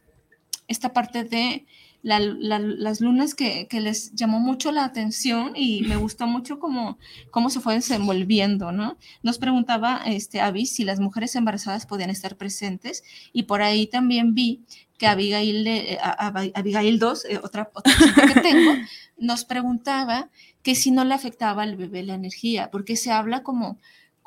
[0.68, 1.66] esta parte de
[2.02, 6.98] las lunas que, les llamó mucho la atención y me gustó mucho cómo,
[7.32, 8.98] cómo se fue desenvolviendo, ¿no?
[9.22, 14.34] Nos preguntaba este, Avi si las mujeres embarazadas podían estar presentes y por ahí también
[14.34, 14.62] vi
[14.98, 17.94] que Abigail, eh, Abigail 2, eh, otra, otra
[18.34, 18.72] que tengo,
[19.18, 20.30] nos preguntaba
[20.62, 23.80] que si no le afectaba al bebé la energía, porque se habla como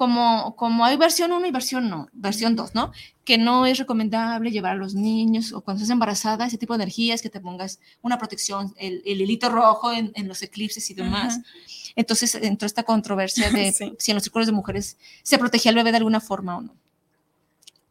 [0.03, 2.91] como, como hay versión 1 y versión no, versión 2, ¿no?
[3.25, 6.83] Que no es recomendable llevar a los niños o cuando estás embarazada, ese tipo de
[6.83, 10.95] energías, que te pongas una protección, el, el hilito rojo en, en, los eclipses y
[10.95, 11.39] demás.
[11.95, 15.93] Entonces entró esta controversia de si en los círculos de mujeres se protegía al bebé
[15.93, 16.75] de alguna forma o no.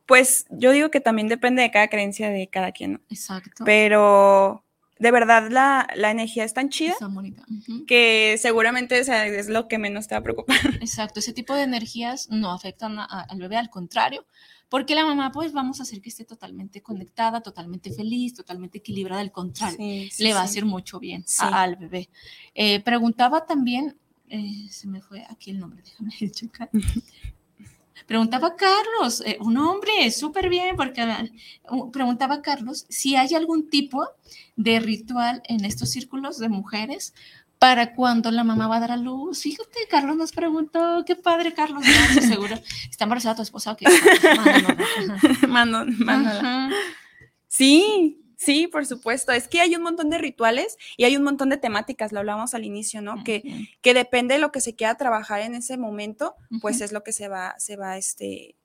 [0.06, 3.00] Pues yo digo que también depende de cada creencia de cada quien, ¿no?
[3.10, 3.64] Exacto.
[3.64, 4.66] Pero
[5.02, 6.96] de verdad la, energía es tan chida
[7.88, 10.58] que seguramente es lo que menos te va a preocupar.
[10.82, 14.28] Exacto, ese tipo de energías no afectan al bebé, al contrario,
[14.70, 19.22] porque la mamá pues vamos a hacer que esté totalmente conectada, totalmente feliz, totalmente equilibrada,
[19.22, 22.10] al contrario, le va a hacer mucho bien al bebé.
[22.54, 23.98] Eh, preguntaba también,
[24.30, 26.70] eh, se me fue aquí el nombre, déjame checar.
[28.06, 31.02] Preguntaba Carlos, eh, un hombre, súper bien, porque
[31.70, 34.08] uh, preguntaba Carlos si hay algún tipo
[34.56, 37.14] de ritual en estos círculos de mujeres
[37.60, 39.44] para cuando la mamá va a dar a luz.
[39.44, 41.84] Fíjate, Carlos nos preguntó, qué padre, Carlos,
[42.28, 42.56] seguro.
[42.90, 43.86] ¿Está embarazada tu esposa o qué?
[45.48, 45.86] Mando,
[47.48, 49.32] Sí, Sí, por supuesto.
[49.32, 52.56] Es que hay un montón de rituales y hay un montón de temáticas, lo hablamos
[52.56, 53.24] al inicio, ¿no?
[53.24, 57.04] Que, que depende de lo que se quiera trabajar en ese momento, pues es lo
[57.04, 58.56] que se va, se va este,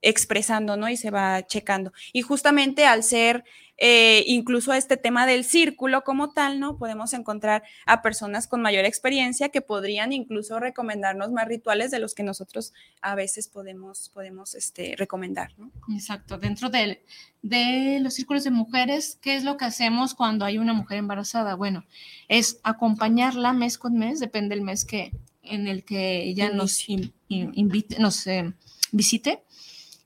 [0.00, 0.88] expresando, ¿no?
[0.88, 1.92] Y se va checando.
[2.14, 3.44] Y justamente al ser
[3.80, 6.78] eh, incluso este tema del círculo como tal, ¿no?
[6.78, 12.14] Podemos encontrar a personas con mayor experiencia que podrían incluso recomendarnos más rituales de los
[12.14, 12.72] que nosotros
[13.02, 15.70] a veces podemos, podemos este, recomendar, ¿no?
[15.94, 16.38] Exacto.
[16.38, 17.04] Dentro de,
[17.42, 21.54] de los círculos de mujeres, ¿qué es lo que hacemos cuando hay una mujer embarazada?
[21.54, 21.84] Bueno,
[22.26, 25.12] es acompañarla mes con mes, depende del mes que,
[25.44, 26.88] en el que ella nos,
[27.28, 28.52] invite, nos eh,
[28.90, 29.44] visite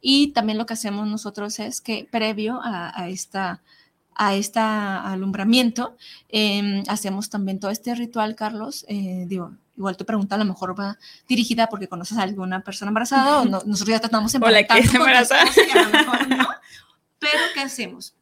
[0.02, 3.62] y también lo que hacemos nosotros es que previo a, esta
[4.14, 5.96] a este alumbramiento,
[6.28, 8.84] em, hacemos también todo este ritual, Carlos.
[8.88, 12.90] Eh, digo, igual tu pregunta a lo mejor va dirigida porque conoces a alguna persona
[12.90, 15.44] embarazada o nosotros ya tratamos que es embarazada.
[17.18, 18.14] Pero, ¿qué hacemos?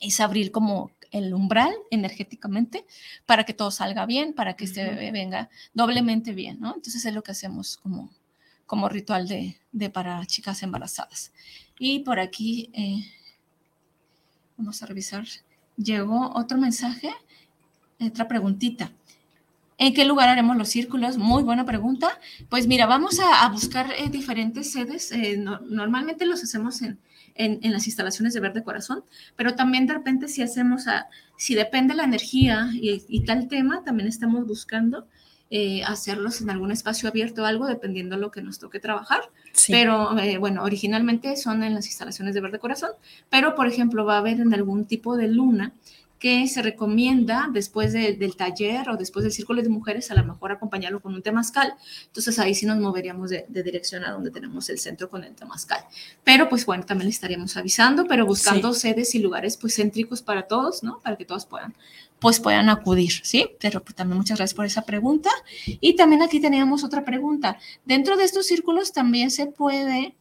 [0.00, 2.86] Es abrir como el umbral energéticamente
[3.26, 6.74] para que todo salga bien, para que este bebé venga doblemente bien, ¿no?
[6.74, 8.10] Entonces es lo que hacemos como
[8.66, 11.32] como ritual de, para chicas embarazadas.
[11.78, 13.04] Y por aquí, eh,
[14.56, 15.24] vamos a revisar,
[15.76, 17.10] llegó otro mensaje,
[18.00, 18.92] otra preguntita.
[19.76, 21.18] ¿En qué lugar haremos los círculos?
[21.18, 22.20] Muy buena pregunta.
[22.48, 25.10] Pues mira, vamos a, buscar eh, diferentes sedes.
[25.10, 27.00] Eh, normalmente los hacemos en,
[27.34, 29.04] en, las instalaciones de Verde Corazón,
[29.34, 34.08] pero también de repente si hacemos, a, si depende la energía y tal tema, también
[34.08, 35.08] estamos buscando
[35.56, 39.20] eh, hacerlos en algún espacio abierto o algo, dependiendo de lo que nos toque trabajar.
[39.68, 42.90] Pero eh, bueno, originalmente son en las instalaciones de Verde Corazón,
[43.30, 45.72] pero por ejemplo va a haber en algún tipo de luna
[46.24, 50.52] que se recomienda después del taller o después del círculo de mujeres, a lo mejor
[50.52, 51.74] acompañarlo con un temazcal.
[52.06, 55.84] Entonces ahí sí nos moveríamos de, dirección a donde tenemos el centro con el temazcal.
[56.24, 60.44] Pero pues bueno, también le estaríamos avisando, pero buscando sedes y lugares pues céntricos para
[60.44, 60.98] todos, ¿no?
[61.00, 61.74] Para que todos puedan
[62.20, 63.50] pues puedan acudir, ¿sí?
[63.60, 65.28] Pero pues, también muchas gracias por esa pregunta.
[65.66, 67.58] Y también aquí teníamos otra pregunta.
[67.84, 70.16] Dentro de estos círculos también se puede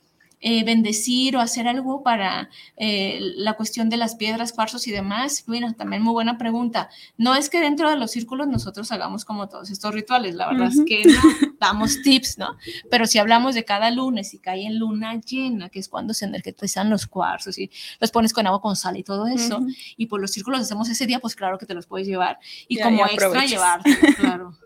[0.46, 5.46] eh, bendecir o hacer algo para eh, la cuestión de las piedras, cuarzos y demás?
[5.48, 6.90] Bueno, también muy buena pregunta.
[7.18, 10.68] No es que dentro de los círculos nosotros hagamos como todos estos rituales, la verdad
[10.68, 12.58] es que no, damos tips, ¿no?
[12.92, 16.26] Pero si hablamos de cada lunes y cae en luna llena, que es cuando se
[16.26, 17.72] energetizan los cuarzos y
[18.02, 19.62] los pones con agua con sal y todo eso,
[19.96, 22.38] y por los círculos hacemos ese día, pues claro que te los puedes llevar
[22.68, 24.58] y, como extra llevarte, claro.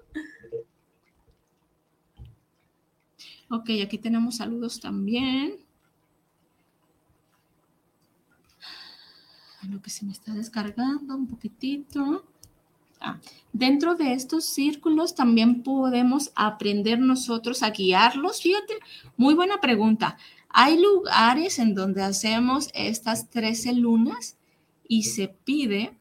[3.49, 5.66] Ok, aquí tenemos saludos también.
[9.65, 12.25] Lo que se me está descargando un poquitito.
[12.99, 13.19] Ah,
[13.53, 18.41] dentro de estos círculos también podemos aprender nosotros a guiarlos.
[18.41, 18.73] Fíjate,
[19.17, 20.17] muy buena pregunta.
[20.49, 24.37] Hay lugares en donde hacemos estas 13 lunas
[24.87, 25.97] y se pide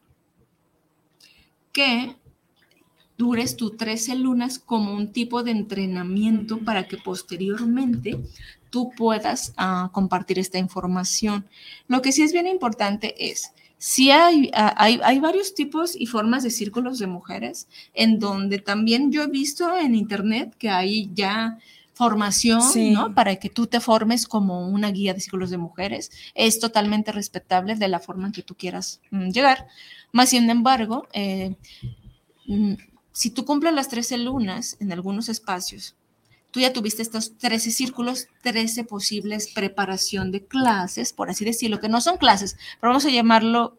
[1.71, 2.15] que
[3.17, 8.23] dures tus 13 lunas como un tipo de entrenamiento para que posteriormente
[8.69, 11.45] tú puedas ah, compartir esta información.
[11.87, 16.05] Lo que sí es bien importante es, sí hay, ah, hay, hay, varios tipos y
[16.05, 21.09] formas de círculos de mujeres, en donde también yo he visto en internet que hay
[21.13, 21.57] ya
[21.97, 22.61] formación,
[22.93, 23.15] ¿no?
[23.15, 26.11] Para que tú te formes como una guía de círculos de mujeres.
[26.35, 29.67] Es totalmente respetable de la forma en que tú quieras mm, llegar.
[30.11, 31.55] Más sin embargo, eh,
[32.45, 32.73] mm,
[33.11, 35.95] si tú cumples las 13 lunas en algunos espacios,
[36.51, 41.89] tú ya tuviste estos 13 círculos, 13 posibles preparación de clases, por así decirlo, que
[41.89, 43.77] no son clases, pero vamos a llamarlo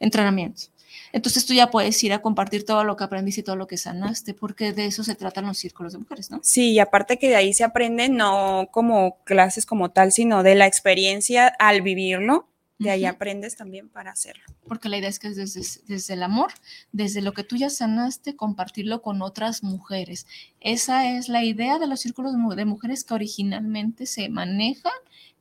[0.00, 0.70] entrenamientos.
[1.12, 3.76] Entonces tú ya puedes ir a compartir todo lo que aprendiste y todo lo que
[3.76, 6.40] sanaste, porque de eso se tratan los círculos de mujeres, ¿no?
[6.42, 10.54] Sí, y aparte que de ahí se aprende no como clases como tal, sino de
[10.54, 12.48] la experiencia al vivirlo
[12.78, 14.42] de ahí aprendes también para hacerlo.
[14.66, 16.52] Porque la idea es que es desde, desde, el amor,
[16.90, 20.26] desde lo que tú ya sanaste, compartirlo con otras mujeres.
[20.60, 24.92] Esa es la idea de los círculos de mujeres que originalmente se manejan,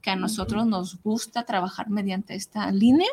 [0.01, 3.09] que a nosotros nos gusta trabajar mediante esta línea,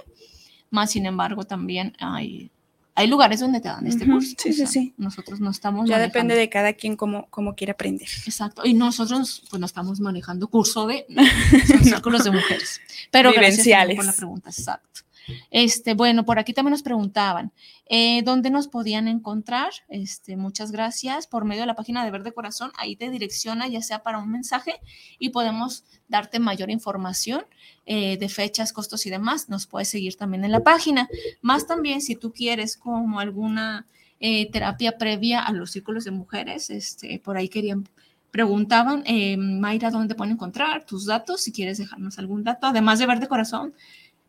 [0.70, 2.50] más sin embargo también hay
[2.98, 4.34] hay lugares donde te dan este curso.
[4.36, 4.92] Sí, sí, sí.
[4.96, 5.88] Nosotros no estamos.
[5.88, 8.08] Ya depende de cada quien cómo, cómo quiere aprender.
[8.26, 8.62] Exacto.
[8.64, 11.06] Y nosotros, pues, no estamos manejando curso de
[11.84, 12.80] círculos de mujeres.
[13.12, 13.96] Pero Vivenciales.
[13.96, 14.50] gracias por la pregunta.
[14.50, 15.00] Exacto.
[15.50, 17.52] Este, bueno, por aquí también nos preguntaban,
[17.88, 19.70] eh, ¿dónde nos podían encontrar?
[19.88, 21.26] Este, muchas gracias.
[21.26, 24.30] Por medio de la página de Verde Corazón, ahí te direcciona ya sea para un
[24.30, 24.74] mensaje
[25.18, 27.44] y podemos darte mayor información
[27.86, 29.48] eh, de fechas, costos y demás.
[29.48, 31.08] Nos puedes seguir también en la página.
[31.40, 33.86] Más también si tú quieres como alguna
[34.20, 37.88] eh, terapia previa a los círculos de mujeres, este, por ahí querían
[38.30, 39.04] preguntaban,
[39.38, 41.40] Mayra, ¿dónde pueden encontrar tus datos?
[41.40, 43.72] Si quieres dejarnos algún dato, además de Verde Corazón,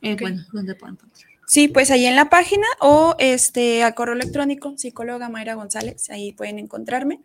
[0.02, 1.06] eh, bueno, ¿dónde encontrar?
[1.48, 6.32] Sí, pues ahí en la página o este al correo electrónico, psicóloga Mayra González, ahí
[6.32, 7.22] pueden encontrarme.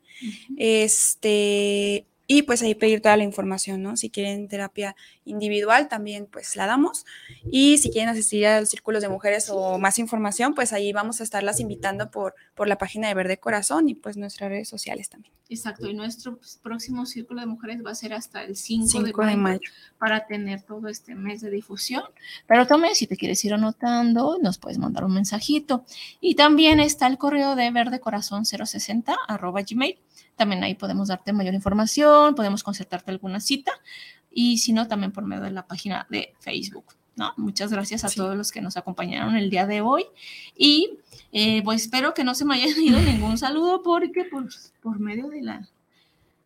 [0.56, 3.96] Este, y pues ahí pedir toda la información, ¿no?
[3.96, 7.04] Si quieren terapia individual, también pues la damos.
[7.50, 11.20] Y si quieren asistir a los círculos de mujeres o más información, pues ahí vamos
[11.20, 15.10] a estarlas invitando por, por la página de Verde Corazón y pues nuestras redes sociales
[15.10, 15.34] también.
[15.50, 19.36] Exacto, y nuestro pues, próximo círculo de mujeres va a ser hasta el 5, de,
[19.36, 19.60] mayo,
[19.98, 22.02] para tener todo este mes de difusión.
[22.46, 25.84] Pero también si te quieres ir anotando, nos puedes mandar un mensajito.
[26.20, 29.98] Y también está el correo de Verde Corazón 060 arroba gmail
[30.37, 33.72] también ahí podemos darte mayor información, podemos concertarte alguna cita
[34.30, 36.87] y si no, también por medio de la página de Facebook.
[37.16, 37.32] ¿no?
[37.37, 40.05] Muchas gracias a todos los que nos acompañaron el día de hoy
[40.57, 40.99] y
[41.32, 44.49] eh, pues espero que no se me haya ido ningún saludo porque por,
[44.82, 45.68] por medio de la,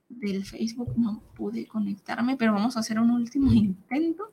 [0.09, 4.31] del Facebook no pude conectarme, pero vamos a hacer un último intento.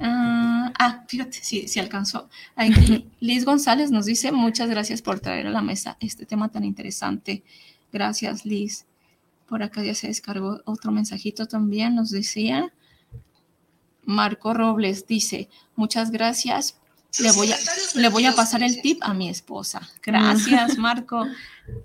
[0.00, 2.28] Ah, ah, fíjate, sí, sí alcanzó.
[3.20, 7.42] Liz González nos dice, muchas gracias por traer a la mesa este tema tan interesante.
[7.92, 8.86] Gracias, Liz.
[9.48, 12.72] Por acá ya se descargó otro mensajito también, nos decía.
[14.04, 16.78] Marco Robles dice, muchas gracias
[17.20, 17.56] le voy, a,
[17.94, 19.88] le voy a pasar el tip a mi esposa.
[20.02, 21.26] Gracias, Marco.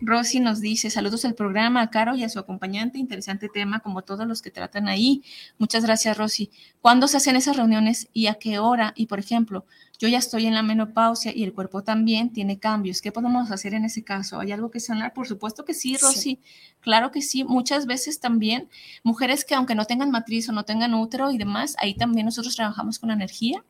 [0.02, 4.02] Rosy nos dice, saludos al programa, a Caro y a su acompañante, interesante tema como
[4.02, 5.24] todos los que tratan ahí.
[5.58, 6.52] Muchas gracias, Rosy.
[6.82, 8.94] ¿Cuándo se hacen esas reuniones y a qué hora?
[8.96, 9.66] Y, por ejemplo,
[10.00, 13.02] yo ya estoy en la menopausia y el cuerpo también tiene cambios.
[13.02, 14.40] ¿Qué podemos hacer en ese caso?
[14.40, 15.14] ¿Hay algo que sanar?
[15.14, 16.40] Por supuesto que sí, Rosy.
[16.82, 17.44] Claro que sí.
[17.44, 18.70] Muchas veces también
[19.04, 22.56] mujeres que aunque no tengan matriz o no tengan útero y demás, ahí también nosotros
[22.56, 23.64] trabajamos con energía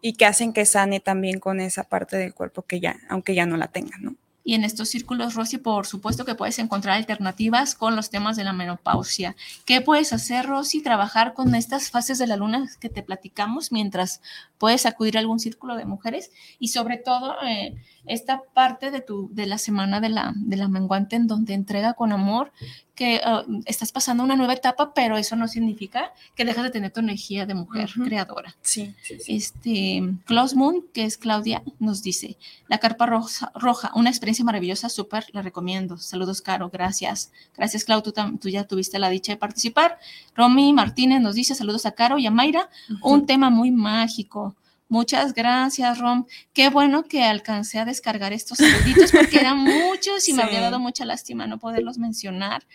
[0.00, 3.44] y que hacen que sane también con esa parte del cuerpo que ya, aunque ya
[3.44, 4.14] no la tengan, ¿no?
[4.48, 8.44] Y en estos círculos, Rosy, por supuesto que puedes encontrar alternativas con los temas de
[8.44, 9.34] la menopausia.
[9.64, 10.84] ¿Qué puedes hacer, Rosy?
[10.84, 14.20] Trabajar con estas fases de la luna que te platicamos mientras
[14.56, 16.30] puedes acudir a algún círculo de mujeres
[16.60, 17.74] y sobre todo eh,
[18.06, 21.94] esta parte de, tu, de la semana de la, de la menguante en donde entrega
[21.94, 22.52] con amor
[22.96, 26.90] que uh, estás pasando una nueva etapa, pero eso no significa que dejas de tener
[26.90, 28.56] tu energía de mujer creadora.
[28.62, 32.38] Sí, sí, Este, Klaus Moon, que es Claudia, nos dice,
[32.68, 35.98] la carpa roja, roja una experiencia maravillosa, súper, la recomiendo.
[35.98, 37.30] Saludos, Caro, gracias.
[37.54, 39.98] Gracias, Clau, tú, tú, ya tuviste la dicha de participar.
[40.34, 42.70] Romy Martínez nos dice, saludos a Caro y a Mayra,
[43.02, 44.56] un tema muy mágico.
[44.88, 46.26] Muchas gracias, Rom.
[46.52, 50.78] Qué bueno que alcancé a descargar estos saluditos porque eran muchos y me había dado
[50.78, 52.66] mucha lástima no poderlos mencionar.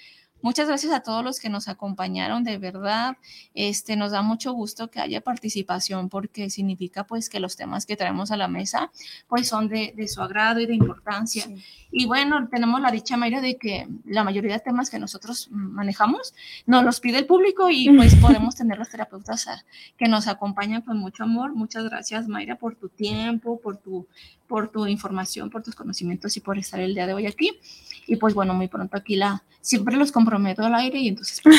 [0.41, 3.17] Muchas gracias a todos los que nos acompañaron, de verdad.
[3.53, 7.95] Este, nos da mucho gusto que haya participación porque significa pues que los temas que
[7.95, 8.91] traemos a la mesa
[9.27, 11.45] pues son de, de su agrado y de importancia.
[11.91, 16.33] Y bueno, tenemos la dicha, Mayra, de que la mayoría de temas que nosotros manejamos
[16.65, 19.45] nos los pide el público y pues podemos tener los terapeutas
[19.97, 21.53] que nos acompañan con mucho amor.
[21.53, 24.07] Muchas gracias, Mayra, por tu tiempo, por tu,
[24.51, 27.57] por tu información, por tus conocimientos y por estar el día de hoy aquí.
[28.05, 31.57] Y pues bueno, muy pronto aquí la, siempre los comprometo al aire y entonces pues,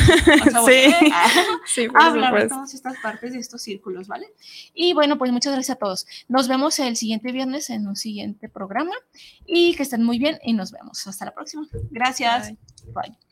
[0.54, 0.62] a,
[1.66, 4.26] sí, a, hablar de todas estas partes de estos círculos, ¿vale?
[4.74, 6.06] Y bueno, pues muchas gracias a todos.
[6.28, 8.92] Nos vemos el siguiente viernes en un siguiente programa
[9.46, 11.06] y que estén muy bien y nos vemos.
[11.06, 11.66] Hasta la próxima.
[11.90, 12.52] Gracias.
[12.92, 13.31] Bye.